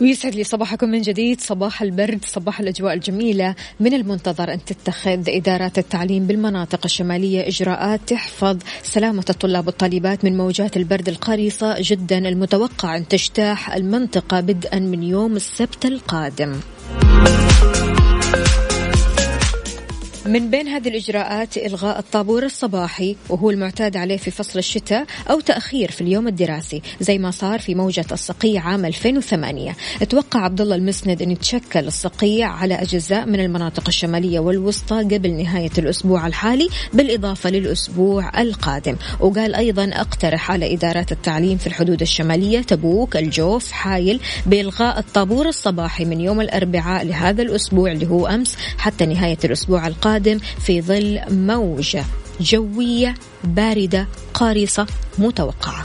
ويسعد 0.00 0.34
لي 0.34 0.44
صباحكم 0.44 0.88
من 0.88 1.02
جديد. 1.02 1.40
صباح 1.40 1.82
البرد 1.82 2.24
صباح 2.24 2.60
الأجواء 2.60 2.94
الجميلة. 2.94 3.54
من 3.80 3.94
المنتظر 3.94 4.52
أن 4.52 4.64
تتخذ 4.64 5.28
إدارات 5.28 5.78
التعليم 5.78 6.26
بالمناطق 6.26 6.80
الشمالية 6.84 7.48
إجراءات 7.48 8.00
تحفظ 8.06 8.58
سلامة 8.82 9.24
الطلاب 9.30 9.66
والطالبات 9.66 10.24
من 10.24 10.36
موجات 10.36 10.76
البرد 10.76 11.08
القارصة 11.08 11.76
جدا 11.80 12.18
المتوقع 12.18 12.96
أن 12.96 13.08
تجتاح 13.08 13.74
المنطقة 13.74 14.40
بدءا 14.40 14.78
من 14.78 15.02
يوم 15.02 15.36
السبت 15.36 15.84
القادم. 15.84 16.60
Thank 17.28 17.76
you. 17.76 17.77
من 20.28 20.50
بين 20.50 20.68
هذه 20.68 20.88
الإجراءات 20.88 21.56
إلغاء 21.56 21.98
الطابور 21.98 22.42
الصباحي 22.42 23.16
وهو 23.28 23.50
المعتاد 23.50 23.96
عليه 23.96 24.16
في 24.16 24.30
فصل 24.30 24.58
الشتاء 24.58 25.06
أو 25.30 25.40
تأخير 25.40 25.90
في 25.90 26.00
اليوم 26.00 26.28
الدراسي 26.28 26.82
زي 27.00 27.18
ما 27.18 27.30
صار 27.30 27.58
في 27.58 27.74
موجة 27.74 28.04
الصقيع 28.12 28.62
عام 28.62 28.84
2008 28.84 29.76
أتوقع 30.02 30.40
عبد 30.40 30.60
الله 30.60 30.76
المسند 30.76 31.22
أن 31.22 31.30
يتشكل 31.30 31.86
الصقيع 31.86 32.48
على 32.48 32.74
أجزاء 32.74 33.26
من 33.26 33.40
المناطق 33.40 33.84
الشمالية 33.88 34.40
والوسطى 34.40 35.02
قبل 35.02 35.32
نهاية 35.32 35.70
الأسبوع 35.78 36.26
الحالي 36.26 36.68
بالإضافة 36.92 37.50
للأسبوع 37.50 38.40
القادم. 38.40 38.96
وقال 39.20 39.54
أيضا 39.54 39.90
أقترح 39.94 40.50
على 40.50 40.74
إدارات 40.74 41.12
التعليم 41.12 41.58
في 41.58 41.66
الحدود 41.66 42.02
الشمالية 42.02 42.60
تبوك 42.60 43.16
الجوف 43.16 43.72
حايل 43.72 44.20
بإلغاء 44.46 44.98
الطابور 44.98 45.48
الصباحي 45.48 46.04
من 46.04 46.20
يوم 46.20 46.40
الأربعاء 46.40 47.04
لهذا 47.04 47.42
الأسبوع 47.42 47.92
اللي 47.92 48.06
هو 48.06 48.26
أمس 48.26 48.56
حتى 48.78 49.06
نهاية 49.06 49.38
الأسبوع 49.44 49.86
القادم. 49.86 50.17
القادم 50.18 50.38
في 50.38 50.82
ظل 50.82 51.20
موجة 51.30 52.04
جوية 52.40 53.14
باردة 53.44 54.08
قارصة 54.34 54.86
متوقعة. 55.18 55.84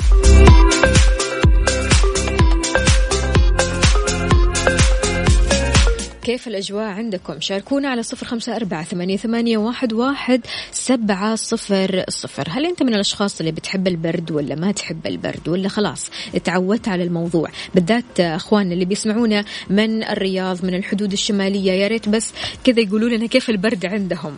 كيف 6.24 6.48
الأجواء 6.48 6.86
عندكم؟ 6.86 7.40
شاركونا 7.40 7.90
على 7.90 8.04
صفر 8.04 8.26
خمسة 8.26 8.56
أربعة 8.56 8.84
ثمانية, 8.84 9.58
واحد 9.58 10.42
سبعة 10.72 11.36
صفر 11.36 12.04
صفر. 12.10 12.48
هل 12.50 12.66
أنت 12.66 12.84
من 12.84 12.94
الأشخاص 12.94 13.40
اللي 13.40 13.52
بتحب 13.52 13.88
البرد 13.88 14.32
ولا 14.32 14.56
ما 14.56 14.72
تحب 14.72 15.08
البرد؟ 15.08 15.50
ولا 15.50 15.70
خلاص 15.70 16.10
تعودت 16.44 16.88
على 16.88 17.04
الموضوع؟ 17.04 17.50
بالذات 17.76 18.20
أخواننا 18.20 18.74
اللي 18.74 18.86
بيسمعونا 18.86 19.46
من 19.70 20.04
الرياض 20.04 20.66
من 20.66 20.74
الحدود 20.76 21.12
الشمالية 21.12 21.72
يا 21.72 21.88
ريت 21.88 22.10
بس 22.10 22.34
كذا 22.64 22.80
يقولوا 22.80 23.10
لنا 23.10 23.28
كيف 23.28 23.50
البرد 23.50 23.86
عندهم. 23.86 24.38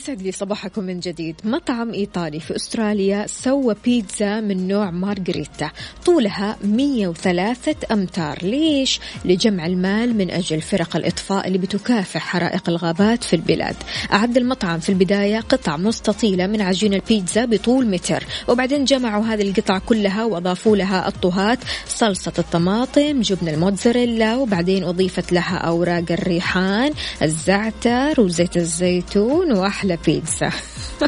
ويسعد 0.00 0.22
لي 0.22 0.32
صباحكم 0.32 0.84
من 0.84 1.00
جديد. 1.00 1.36
مطعم 1.44 1.92
إيطالي 1.92 2.40
في 2.40 2.56
أستراليا 2.56 3.26
سوى 3.26 3.74
بيتزا 3.84 4.40
من 4.40 4.68
نوع 4.68 4.90
مارغريتا. 4.90 5.70
طولها 6.06 6.56
103 6.64 7.76
أمتار. 7.92 8.38
ليش؟ 8.42 9.00
لجمع 9.24 9.66
المال 9.66 10.16
من 10.16 10.30
أجل 10.30 10.60
فرق 10.60 10.96
الإطفاء 10.96 11.46
اللي 11.46 11.58
بتكافح 11.58 12.20
حرائق 12.20 12.68
الغابات 12.68 13.24
في 13.24 13.36
البلاد. 13.36 13.76
أعد 14.12 14.36
المطعم 14.36 14.78
في 14.80 14.88
البداية 14.88 15.40
قطع 15.40 15.76
مستطيلة 15.76 16.46
من 16.46 16.60
عجين 16.60 16.94
البيتزا 16.94 17.44
بطول 17.44 17.86
متر. 17.86 18.24
وبعدين 18.48 18.84
جمعوا 18.84 19.24
هذه 19.24 19.42
القطع 19.42 19.78
كلها 19.78 20.24
وأضافوا 20.24 20.76
لها 20.76 21.08
الطهاة 21.08 21.58
صلصة 21.86 22.32
الطماطم 22.38 23.20
جبن 23.20 23.48
الموتزاريلا 23.48 24.36
وبعدين 24.36 24.84
أضيفت 24.84 25.32
لها 25.32 25.56
أوراق 25.56 26.04
الريحان 26.10 26.92
الزعتر 27.22 28.20
وزيت 28.20 28.56
الزيتون 28.56 29.52
وأحلى 29.52 29.89
بيتزا؟ 29.94 30.50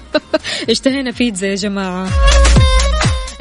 اشتهينا 0.71 1.11
بيتزا 1.11 1.47
يا 1.47 1.55
جماعة. 1.55 2.09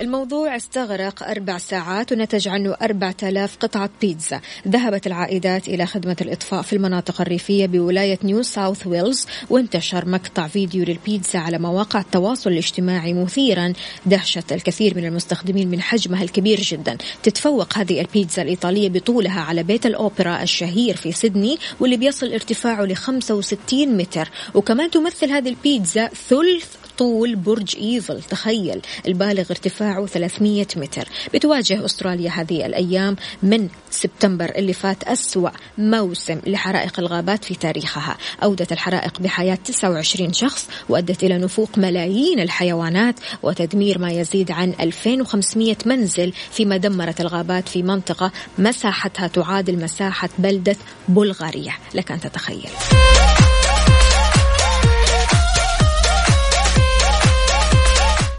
الموضوع 0.02 0.56
استغرق 0.56 1.24
أربع 1.24 1.58
ساعات 1.58 2.12
ونتج 2.12 2.48
عنه 2.48 2.76
أربعة 2.82 3.16
آلاف 3.24 3.58
قطعة 3.58 3.90
بيتزا. 4.02 4.42
ذهبت 4.68 5.08
العائدات 5.08 5.68
إلى 5.68 5.86
خدمة 5.86 6.16
الإطفاء 6.22 6.62
في 6.62 6.74
المناطق 6.74 7.22
الريفية 7.22 7.66
بولاية 7.66 8.20
نيو 8.24 8.42
ساوث 8.42 8.88
ويلز 8.88 9.26
وانتشر 9.50 10.10
مقطع 10.10 10.48
فيديو 10.48 10.86
للبيتزا 10.86 11.40
على 11.40 11.60
مواقع 11.60 12.00
التواصل 12.00 12.50
الاجتماعي 12.50 13.14
مثيرا. 13.14 13.74
دهشة 14.06 14.44
الكثير 14.52 14.98
من 14.98 15.06
المستخدمين 15.06 15.68
من 15.68 15.82
حجمها 15.82 16.24
الكبير 16.24 16.62
جدا. 16.62 16.98
تتفوق 17.24 17.78
هذه 17.78 18.02
البيتزا 18.02 18.42
الإيطالية 18.42 18.90
بطولها 18.90 19.42
على 19.42 19.64
بيت 19.64 19.86
الأوبرا 19.86 20.44
الشهير 20.44 20.96
في 20.96 21.12
سيدني 21.12 21.58
واللي 21.80 21.98
بيصل 21.98 22.34
ارتفاعه 22.34 22.86
ل 22.86 22.96
65 22.96 23.98
متر. 23.98 24.30
وكمان 24.54 24.92
تمثل 24.92 25.32
هذه 25.32 25.50
البيتزا 25.50 26.08
ثلث 26.08 26.81
طول 27.02 27.36
برج 27.36 27.76
إيفل. 27.78 28.22
تخيل 28.22 28.82
البالغ 29.08 29.46
ارتفاعه 29.50 30.06
300 30.06 30.68
متر. 30.76 31.08
بتواجه 31.34 31.86
أستراليا 31.86 32.30
هذه 32.30 32.66
الأيام 32.66 33.16
من 33.44 33.68
سبتمبر 33.90 34.52
اللي 34.56 34.74
فات 34.74 35.04
أسوأ 35.04 35.50
موسم 35.78 36.42
لحرائق 36.48 37.00
الغابات 37.00 37.46
في 37.46 37.56
تاريخها. 37.56 38.18
أودت 38.44 38.72
الحرائق 38.72 39.20
بحياة 39.20 39.56
29 39.56 40.34
شخص 40.34 40.68
وأدت 40.90 41.24
إلى 41.24 41.38
نفوق 41.38 41.78
ملايين 41.78 42.40
الحيوانات 42.40 43.16
وتدمير 43.44 44.00
ما 44.00 44.12
يزيد 44.12 44.52
عن 44.52 44.74
2500 44.80 45.76
منزل 45.86 46.34
فيما 46.52 46.78
دمرت 46.78 47.22
الغابات 47.22 47.70
في 47.70 47.84
منطقة 47.84 48.32
مساحتها 48.58 49.28
تعادل 49.28 49.84
مساحة 49.84 50.30
بلدة 50.38 50.76
بلغاريا 51.08 51.74
لك 51.94 52.12
أن 52.12 52.20
تتخيل. 52.20 52.70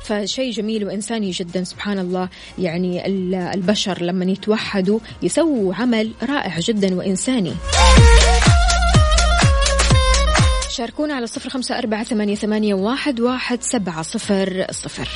فشيء 0.04 0.52
جميل 0.52 0.84
وإنساني 0.84 1.30
جدا 1.30 1.64
سبحان 1.64 1.98
الله 1.98 2.28
يعني 2.58 3.06
البشر 3.54 4.02
لما 4.02 4.24
يتوحدوا 4.24 4.98
يسووا 5.22 5.74
عمل 5.74 6.12
رائع 6.22 6.58
جدا 6.58 6.94
وإنساني. 6.94 7.54
شاركونا 10.70 11.14
على 11.14 11.26
صفر 11.26 11.50
خمسة 11.50 11.78
أربعة 11.78 12.04
ثمانية, 12.04 12.34
ثمانية 12.34 12.74
واحد, 12.74 13.20
واحد 13.20 13.62
سبعة 13.62 14.02
صفر 14.02 14.66
صفر. 14.70 15.08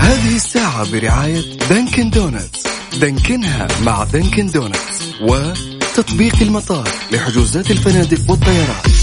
هذه 0.00 0.36
الساعة 0.36 0.92
برعاية 0.92 1.58
Dunkin' 1.70 2.10
Donuts 2.10 2.73
دانكنها 3.00 3.68
مع 3.84 4.04
Dunkin' 4.04 4.46
Donuts 4.46 5.02
وتطبيق 5.20 6.34
المطار 6.42 6.88
لحجوزات 7.12 7.70
الفنادق 7.70 8.30
والطيران 8.30 8.93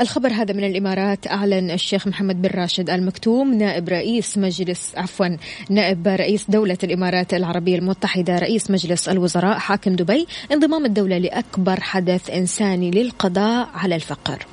الخبر 0.00 0.32
هذا 0.32 0.54
من 0.54 0.64
الإمارات. 0.64 1.26
أعلن 1.26 1.70
الشيخ 1.70 2.06
محمد 2.06 2.42
بن 2.42 2.48
راشد 2.48 2.90
المكتوم 2.90 3.54
نائب 3.54 3.88
رئيس 3.88 4.38
مجلس 4.38 4.92
عفوا 4.96 5.36
نائب 5.70 6.08
رئيس 6.08 6.44
دولة 6.48 6.78
الإمارات 6.84 7.34
العربية 7.34 7.78
المتحدة 7.78 8.38
رئيس 8.38 8.70
مجلس 8.70 9.08
الوزراء 9.08 9.58
حاكم 9.58 9.96
دبي 9.96 10.26
انضمام 10.52 10.84
الدولة 10.84 11.18
لأكبر 11.18 11.80
حدث 11.80 12.30
إنساني 12.30 12.90
للقضاء 12.90 13.68
على 13.74 13.94
الفقر. 13.94 14.46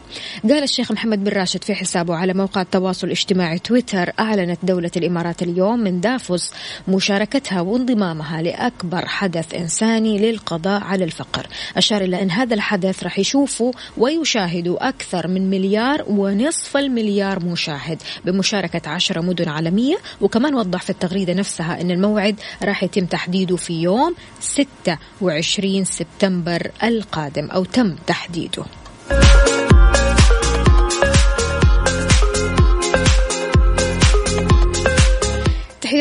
قال 0.44 0.64
الشيخ 0.64 0.92
محمد 0.92 1.24
بن 1.24 1.32
راشد 1.32 1.64
في 1.64 1.76
حسابه 1.76 2.16
على 2.16 2.34
موقع 2.34 2.62
التواصل 2.62 3.08
الاجتماعي 3.08 3.60
تويتر 3.60 4.12
أعلنت 4.20 4.60
دولة 4.64 4.92
الإمارات 4.98 5.44
اليوم 5.44 5.80
من 5.80 6.02
دافوس 6.02 6.52
مشاركتها 6.88 7.62
وانضمامها 7.62 8.42
لأكبر 8.42 9.06
حدث 9.06 9.54
إنساني 9.54 10.18
للقضاء 10.18 10.84
على 10.84 11.06
الفقر. 11.06 11.48
أشار 11.78 12.02
إلى 12.02 12.22
أن 12.22 12.32
هذا 12.32 12.54
الحدث 12.54 13.04
راح 13.04 13.20
يشوفوا 13.20 13.72
ويشاهدوا 13.98 14.90
أكثر 14.90 15.33
من 15.34 15.50
مليار 15.50 16.04
ونصف 16.08 16.78
المليار 16.78 17.46
مشاهد. 17.46 18.02
بمشاركة 18.26 18.90
عشرة 18.90 19.22
مدن 19.22 19.50
عالمية. 19.50 19.98
وكمان 20.22 20.56
وضح 20.56 20.82
في 20.82 20.90
التغريدة 20.90 21.34
نفسها 21.34 21.82
أن 21.82 21.92
الموعد 21.92 22.36
راح 22.64 22.84
يتم 22.84 23.06
تحديده 23.06 23.56
في 23.56 23.82
يوم 23.82 24.16
26 24.40 25.86
سبتمبر 25.86 26.72
القادم 26.84 27.50
أو 27.50 27.64
تم 27.66 27.96
تحديده. 28.08 28.64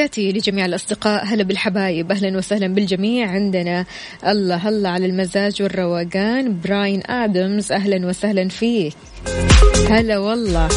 تحياتي 0.02 0.32
لجميع 0.32 0.64
الأصدقاء. 0.64 1.24
هلا 1.24 1.42
بالحبايب 1.42 2.12
أهلا 2.12 2.38
وسهلا 2.38 2.66
بالجميع. 2.66 3.30
عندنا 3.30 3.84
الله 4.26 4.56
هلا 4.56 4.88
على 4.88 5.06
المزاج 5.06 5.62
والروقان. 5.62 6.60
براين 6.60 7.02
آدمز 7.06 7.72
أهلا 7.72 8.06
وسهلا 8.06 8.48
فيك. 8.48 8.94
هلا 9.90 10.18
والله. 10.18 10.68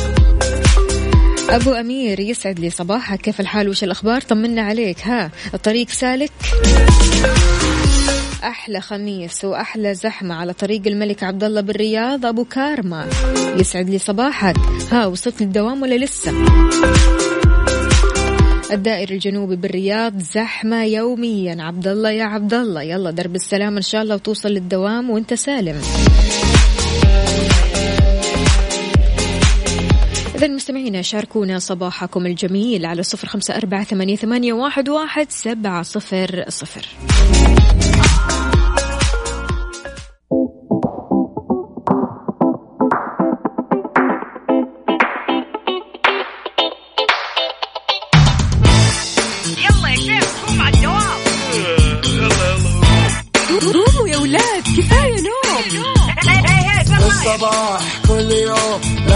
أبو 1.49 1.71
أمير 1.73 2.19
يسعد 2.19 2.59
لي 2.59 2.69
صباحك. 2.69 3.21
كيف 3.21 3.39
الحال؟ 3.39 3.69
وش 3.69 3.83
الأخبار؟ 3.83 4.21
طمنا 4.21 4.61
عليك. 4.61 4.99
ها 5.01 5.31
الطريق 5.53 5.89
سالك؟ 5.89 6.31
أحلى 8.43 8.81
خميس 8.81 9.45
وأحلى 9.45 9.93
زحمة 9.93 10.35
على 10.35 10.53
طريق 10.53 10.81
الملك 10.87 11.23
عبد 11.23 11.43
الله 11.43 11.61
بالرياض 11.61 12.25
أبو 12.25 12.45
كارما 12.45 13.05
يسعد 13.57 13.89
لي 13.89 13.97
صباحك. 13.97 14.55
ها 14.91 15.05
وصلت 15.05 15.41
للدوام 15.41 15.81
ولا 15.81 15.95
لسه؟ 15.95 16.31
الدائري 18.71 19.15
الجنوبي 19.15 19.55
بالرياض 19.55 20.19
زحمة 20.19 20.83
يوميا. 20.83 21.63
عبد 21.63 21.87
الله 21.87 22.11
يا 22.11 22.23
عبد 22.23 22.53
الله 22.53 22.81
يلا 22.81 23.11
درب 23.11 23.35
السلام 23.35 23.75
إن 23.75 23.81
شاء 23.81 24.01
الله 24.01 24.15
وتوصل 24.15 24.49
للدوام 24.49 25.09
وأنت 25.09 25.33
سالم. 25.33 25.81
إذا 30.35 30.47
مستمعينا 30.47 31.01
شاركونا 31.01 31.59
صباحكم 31.59 32.25
الجميل 32.25 32.85
على 32.85 33.03
صفر 33.03 33.27
خمسة 33.27 33.57
أربعة 33.57 33.83
ثمانية, 33.83 34.53
واحد 34.53 35.29
سبعة 35.29 35.83
صفر 35.83 36.45
صفر. 36.49 36.87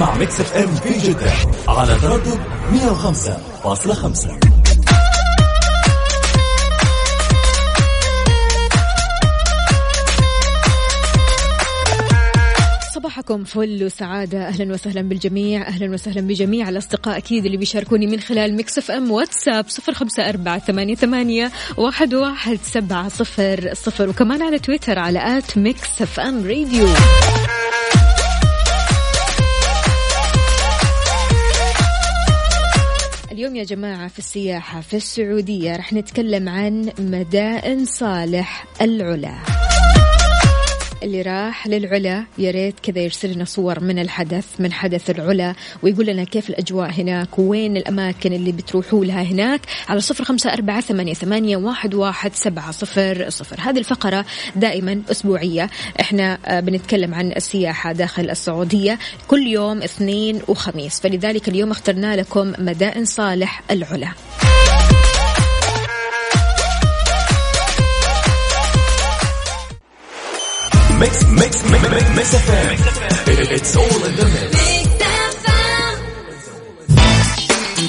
اسمع 0.00 0.18
Mix 0.18 0.40
FM 0.40 0.74
في 0.74 0.98
جدة 0.98 1.32
على 1.68 1.94
تردد 1.94 2.40
105.5 2.72 4.50
صباحكم 12.94 13.44
فل 13.44 13.84
وسعادة. 13.84 14.48
أهلا 14.48 14.72
وسهلا 14.72 15.02
بالجميع. 15.02 15.68
أهلا 15.68 15.94
وسهلا 15.94 16.20
بجميع 16.20 16.68
الأصدقاء 16.68 17.16
أكيد 17.16 17.44
اللي 17.44 17.56
بيشاركوني 17.56 18.06
من 18.06 18.20
خلال 18.20 18.54
Mix 18.54 18.78
FM 18.78 19.10
واتساب 19.10 19.68
صفر 19.68 19.94
خمسة 19.94 20.28
أربعة 20.28 20.58
ثمانية, 20.58 20.94
ثمانية 20.94 21.50
واحد, 21.76 22.14
واحد 22.14 22.58
سبعة 22.62 23.08
صفر 23.08 23.70
صفر 23.74 24.08
وكمان 24.08 24.42
على 24.42 24.58
تويتر 24.58 24.98
على 24.98 25.38
at 25.38 25.58
Mix 25.58 26.02
FM 26.02 26.46
Radio 26.46 26.86
اليوم 33.32 33.56
يا 33.56 33.64
جماعة 33.64 34.08
في 34.08 34.18
السياحة 34.18 34.80
في 34.80 34.96
السعودية 34.96 35.76
رح 35.76 35.92
نتكلم 35.92 36.48
عن 36.48 36.92
مدائن 36.98 37.84
صالح 37.84 38.66
العلا. 38.80 39.69
اللي 41.02 41.22
راح 41.22 41.66
للعلا 41.66 42.24
يا 42.38 42.50
ريت 42.50 42.80
كذا 42.80 42.98
يرسل 42.98 43.32
لنا 43.32 43.44
صور 43.44 43.80
من 43.80 43.98
الحدث 43.98 44.46
من 44.58 44.72
حدث 44.72 45.10
العلا 45.10 45.54
ويقول 45.82 46.06
لنا 46.06 46.24
كيف 46.24 46.50
الأجواء 46.50 46.90
هناك 46.90 47.38
وين 47.38 47.76
الأماكن 47.76 48.32
اللي 48.32 48.52
بتروحوا 48.52 49.04
لها 49.04 49.22
هناك؟ 49.22 49.60
على 49.88 50.00
صفر 50.00 50.24
خمسة 50.24 50.52
أربعة 50.52 50.80
ثمانية, 50.80 51.14
ثمانية 51.14 51.56
واحد, 51.56 51.94
واحد 51.94 52.34
سبعة 52.34 52.70
صفر 52.70 53.30
صفر. 53.30 53.56
هذه 53.60 53.78
الفقرة 53.78 54.24
دائما 54.56 55.02
أسبوعية. 55.10 55.70
إحنا 56.00 56.38
آه، 56.46 56.60
بنتكلم 56.60 57.14
عن 57.14 57.32
السياحة 57.32 57.92
داخل 57.92 58.30
السعودية 58.30 58.98
كل 59.28 59.46
يوم 59.46 59.82
اثنين 59.82 60.40
وخميس. 60.48 61.00
فلذلك 61.00 61.48
اليوم 61.48 61.70
اخترنا 61.70 62.16
لكم 62.16 62.52
مدائن 62.58 63.04
صالح 63.04 63.62
العلا. 63.70 64.08
Mix 71.00 71.22
Mix 71.24 71.64
Mix 71.64 72.10
Mix 72.16 72.34
FM 72.34 72.76
it's 73.54 73.76
all 73.76 74.04
in 74.06 74.14
the 74.14 74.24
mix 74.24 74.60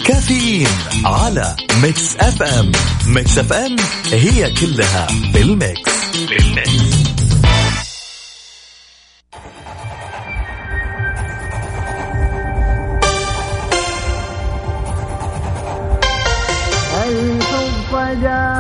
كافيين 0.08 0.68
على 1.06 1.56
Mix 1.84 2.16
FM 2.20 2.72
Mix 3.08 3.38
FM 3.38 3.76
هي 4.12 4.54
كلها 4.54 5.08
بال 5.34 5.53
mix. 5.53 5.92
بال 6.30 6.47
mix 6.47 6.72
الحب 17.04 17.96
الحب 17.96 18.51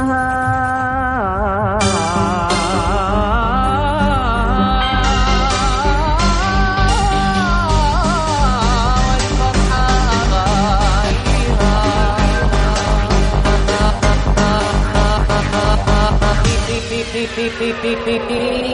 beep 17.82 17.98
beep 18.06 18.22
beep 18.28 18.71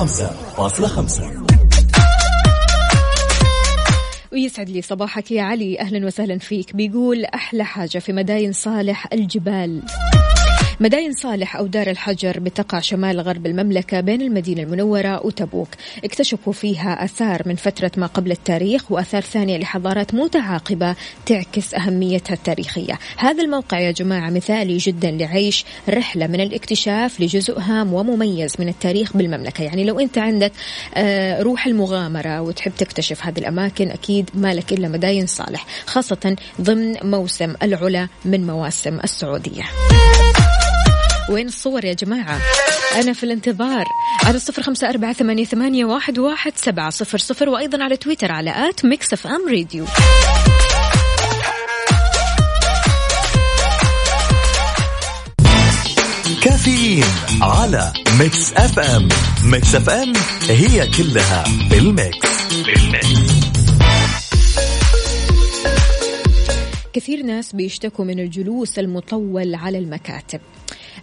105.5 0.00 0.06
ويسعد 4.32 4.68
لي 4.68 4.82
صباحك 4.82 5.30
يا 5.30 5.42
علي. 5.42 5.80
أهلا 5.80 6.06
وسهلا 6.06 6.38
فيك. 6.38 6.76
بيقول 6.76 7.24
أحلى 7.24 7.64
حاجة 7.64 7.98
في 7.98 8.12
مداين 8.12 8.52
صالح 8.52 9.12
الجبال. 9.12 9.82
مداين 10.80 11.12
صالح 11.12 11.56
أو 11.56 11.66
دار 11.66 11.90
الحجر 11.90 12.40
بتقع 12.40 12.80
شمال 12.80 13.20
غرب 13.20 13.46
المملكة 13.46 14.00
بين 14.00 14.22
المدينة 14.22 14.62
المنورة 14.62 15.26
وتبوك. 15.26 15.68
اكتشفوا 16.04 16.52
فيها 16.52 17.04
أثار 17.04 17.42
من 17.46 17.54
فترة 17.54 17.90
ما 17.96 18.06
قبل 18.06 18.30
التاريخ 18.30 18.92
وأثار 18.92 19.22
ثانية 19.22 19.58
لحضارات 19.58 20.14
متعاقبة 20.14 20.94
تعكس 21.26 21.74
أهميتها 21.74 22.34
التاريخية. 22.34 22.98
هذا 23.16 23.42
الموقع 23.42 23.80
يا 23.80 23.90
جماعة 23.90 24.30
مثالي 24.30 24.76
جدا 24.76 25.10
لعيش 25.10 25.64
رحلة 25.88 26.26
من 26.26 26.40
الاكتشاف 26.40 27.20
لجزء 27.20 27.58
هام 27.58 27.94
ومميز 27.94 28.54
من 28.58 28.68
التاريخ 28.68 29.16
بالمملكة. 29.16 29.64
يعني 29.64 29.84
لو 29.84 30.00
أنت 30.00 30.18
عندك 30.18 30.52
آه، 30.94 31.42
روح 31.42 31.66
المغامرة 31.66 32.40
وتحب 32.40 32.72
تكتشف 32.78 33.26
هذه 33.26 33.38
الأماكن 33.38 33.88
أكيد 33.88 34.30
مالك 34.34 34.72
إلا 34.72 34.88
مداين 34.88 35.26
صالح 35.26 35.66
خاصة 35.86 36.36
ضمن 36.60 36.96
موسم 37.02 37.54
العلا 37.62 38.08
من 38.24 38.46
مواسم 38.46 39.00
السعودية. 39.04 39.62
وين 41.30 41.46
الصور 41.46 41.84
يا 41.84 41.92
جماعة؟ 41.92 42.40
أنا 42.96 43.12
في 43.12 43.24
الانتظار. 43.24 43.84
على 44.24 44.38
صفر 44.38 44.62
خمسة 44.62 44.90
أربعة 44.90 45.12
ثمانية, 45.12 45.44
ثمانية 45.44 45.84
واحد, 45.84 46.18
واحد 46.18 46.52
سبعة 46.56 46.90
صفر 46.90 47.18
صفر 47.18 47.48
وأيضا 47.48 47.84
على 47.84 47.96
تويتر 47.96 48.32
على 48.32 48.68
at 48.68 48.84
Mix 48.84 49.12
FM 49.12 49.48
Radio. 49.48 49.84
كافيين 56.42 57.04
على 57.42 57.92
Mix 58.20 58.52
FM. 58.52 59.08
Mix 59.44 59.74
FM 59.74 60.12
هي 60.48 60.86
كلها 60.86 61.44
بال 61.70 61.93
mix 61.93 62.28
بال 62.64 62.94
mix 62.94 63.40
كثير 66.92 67.22
ناس 67.22 67.52
بيشتكوا 67.52 68.04
من 68.04 68.20
الجلوس 68.20 68.78
المطول 68.78 69.54
على 69.54 69.78
المكاتب. 69.78 70.40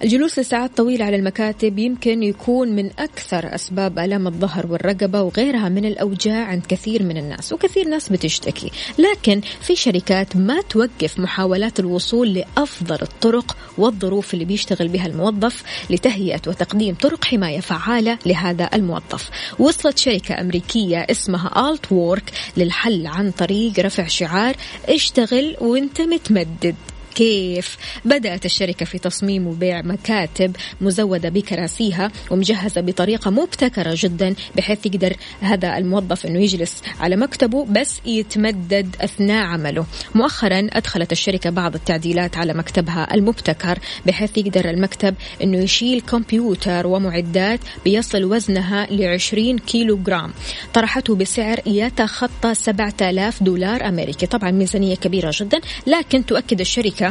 الجلوس 0.04 0.40
لساعات 0.40 0.78
طويلة 0.78 1.06
على 1.06 1.16
المكاتب 1.16 1.80
يمكن 1.80 2.24
يكون 2.24 2.76
من 2.76 2.90
أكثر 3.00 3.56
أسباب 3.56 4.00
آلام 4.00 4.28
الظهر 4.28 4.68
والرقبة 4.68 5.22
وغيرها 5.22 5.70
من 5.70 5.86
الأوجاع 5.86 6.46
عند 6.46 6.66
كثير 6.70 7.04
من 7.04 7.18
الناس 7.18 7.54
وكثير 7.54 7.88
ناس 7.88 8.10
بتشتكي. 8.10 8.72
لكن 8.98 9.42
في 9.62 9.76
شركات 9.76 10.36
ما 10.36 10.62
توقف 10.62 11.20
محاولات 11.20 11.80
الوصول 11.80 12.34
لأفضل 12.34 12.98
الطرق 13.02 13.58
والظروف 13.78 14.34
اللي 14.34 14.46
بيشتغل 14.46 14.88
بها 14.88 15.06
الموظف 15.06 15.64
لتهيئة 15.90 16.42
وتقديم 16.48 16.96
طرق 16.96 17.26
حماية 17.26 17.60
فعالة 17.60 18.20
لهذا 18.26 18.70
الموظف. 18.74 19.30
وصلت 19.60 19.98
شركة 19.98 20.42
أمريكية 20.42 20.98
اسمها 20.98 21.70
آلت 21.70 21.92
وورك 21.92 22.32
للحل 22.58 23.08
عن 23.08 23.32
طريق 23.32 23.80
رفع 23.80 24.08
شعار 24.08 24.56
اشتغل 24.90 25.56
وانت 25.62 26.02
متمدد 26.02 26.76
كيف 27.18 27.78
بدأت 28.06 28.46
الشركة 28.46 28.86
في 28.86 29.00
تصميم 29.00 29.48
وبيع 29.48 29.82
مكاتب 29.82 30.56
مزودة 30.82 31.30
بكراسيها 31.30 32.12
ومجهزة 32.32 32.82
بطريقة 32.82 33.32
مبتكرة 33.32 33.92
جدا 33.98 34.36
بحيث 34.56 34.86
يقدر 34.86 35.14
هذا 35.42 35.78
الموظف 35.78 36.26
أنه 36.26 36.40
يجلس 36.40 36.82
على 37.00 37.16
مكتبه 37.16 37.66
بس 37.66 38.02
يتمدد 38.06 38.96
أثناء 39.02 39.46
عمله. 39.46 39.86
مؤخرا 40.16 40.68
أدخلت 40.74 41.12
الشركة 41.12 41.50
بعض 41.50 41.76
التعديلات 41.76 42.38
على 42.38 42.54
مكتبها 42.54 43.14
المبتكر 43.14 43.80
بحيث 44.06 44.38
يقدر 44.38 44.70
المكتب 44.70 45.16
أنه 45.44 45.58
يشيل 45.58 46.02
كمبيوتر 46.02 46.88
ومعدات 46.88 47.60
بيصل 47.86 48.24
وزنها 48.24 48.86
ل 48.86 49.06
20 49.06 49.60
كيلو 49.60 49.98
جرام 49.98 50.34
طرحته 50.74 51.16
بسعر 51.16 51.60
يتخطى 51.66 52.54
7000 52.56 53.44
دولار 53.44 53.88
أمريكي. 53.88 54.26
طبعا 54.26 54.52
ميزانية 54.52 54.96
كبيرة 54.96 55.32
جدا 55.40 55.62
لكن 55.88 56.26
تؤكد 56.26 56.60
الشركة 56.60 57.07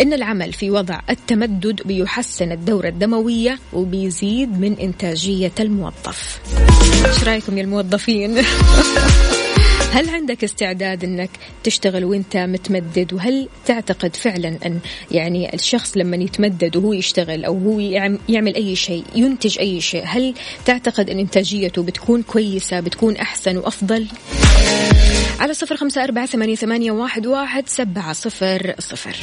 إن 0.00 0.12
العمل 0.12 0.52
في 0.52 0.70
وضع 0.70 1.00
التمدد 1.10 1.80
بيحسن 1.84 2.52
الدورة 2.52 2.88
الدموية 2.88 3.58
وبيزيد 3.72 4.60
من 4.60 4.76
إنتاجية 4.80 5.52
الموظف 5.60 6.40
إيش 7.06 7.24
رأيكم 7.24 7.58
يا 7.58 7.62
الموظفين؟ 7.62 8.36
هل 9.94 10.10
عندك 10.10 10.44
استعداد 10.44 11.04
إنك 11.04 11.30
تشتغل 11.64 12.04
وإنت 12.04 12.36
متمدد؟ 12.36 13.12
وهل 13.12 13.48
تعتقد 13.66 14.16
فعلا 14.16 14.58
أن 14.66 14.78
يعني 15.10 15.54
الشخص 15.54 15.96
لما 15.96 16.16
يتمدد 16.16 16.76
وهو 16.76 16.92
يشتغل 16.92 17.44
أو 17.44 17.58
هو 17.58 17.80
يعمل 18.28 18.54
أي 18.54 18.76
شيء 18.76 19.04
ينتج 19.14 19.58
أي 19.58 19.80
شيء 19.80 20.04
هل 20.06 20.34
تعتقد 20.64 21.10
أن 21.10 21.18
إنتاجيته 21.18 21.82
بتكون 21.82 22.22
كويسة 22.22 22.80
بتكون 22.80 23.16
أحسن 23.16 23.56
وأفضل؟ 23.56 24.06
على 25.40 25.54
صفر 25.54 25.76
خمسة 25.76 26.04
أربعة 26.04 26.26
ثمانيه, 26.26 26.54
ثمانية 26.54 26.92
واحد, 26.92 27.26
واحد 27.26 27.68
سبعة 27.68 28.12
صفر 28.12 28.74
صفر. 28.78 29.16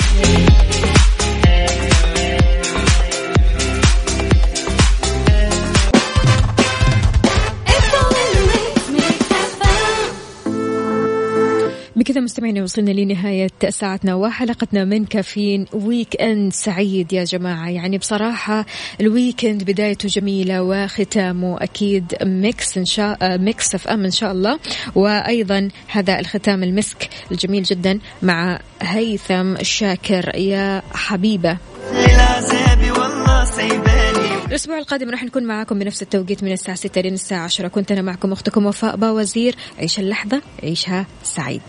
بكذا 12.11 12.21
مستمعينا 12.21 12.63
وصلنا 12.63 12.91
لنهاية 12.91 13.49
ساعتنا 13.69 14.15
وحلقتنا 14.15 14.85
من 14.85 15.05
كافيين 15.05 15.65
weekend 15.73 16.53
سعيد 16.53 17.13
يا 17.13 17.23
جماعة. 17.23 17.69
يعني 17.69 17.97
بصراحة 17.97 18.65
ال 19.01 19.09
weekend 19.09 19.63
بدايته 19.63 20.07
جميلة 20.07 20.63
وختامه 20.63 21.63
أكيد 21.63 22.15
Mix 22.23 22.77
إن 22.77 22.85
شاء 22.85 23.37
Mix 23.37 23.75
FM 23.75 24.05
إن 24.05 24.11
شاء 24.11 24.31
الله. 24.31 24.59
وأيضا 24.95 25.69
هذا 25.87 26.19
الختام 26.19 26.63
المسك 26.63 27.09
الجميل 27.31 27.63
جدا 27.63 27.99
مع 28.21 28.59
هيثم 28.81 29.55
الشاكر 29.55 30.35
يا 30.35 30.81
حبيبة. 30.93 31.57
الأسبوع 34.47 34.79
القادم 34.79 35.09
راح 35.09 35.23
نكون 35.23 35.43
معاكم 35.43 35.79
بنفس 35.79 36.01
التوقيت 36.01 36.43
من 36.43 36.51
الساعة 36.51 36.77
6 36.77 37.01
لين 37.01 37.13
الساعة 37.13 37.43
10 37.43 37.67
كنت 37.67 37.91
أنا 37.91 38.01
معكم 38.01 38.31
أختكم 38.31 38.65
وفاء 38.65 38.95
باوزير. 38.95 39.55
عيش 39.79 39.99
اللحظة 39.99 40.41
عيشها 40.63 41.05
سعيد. 41.23 41.61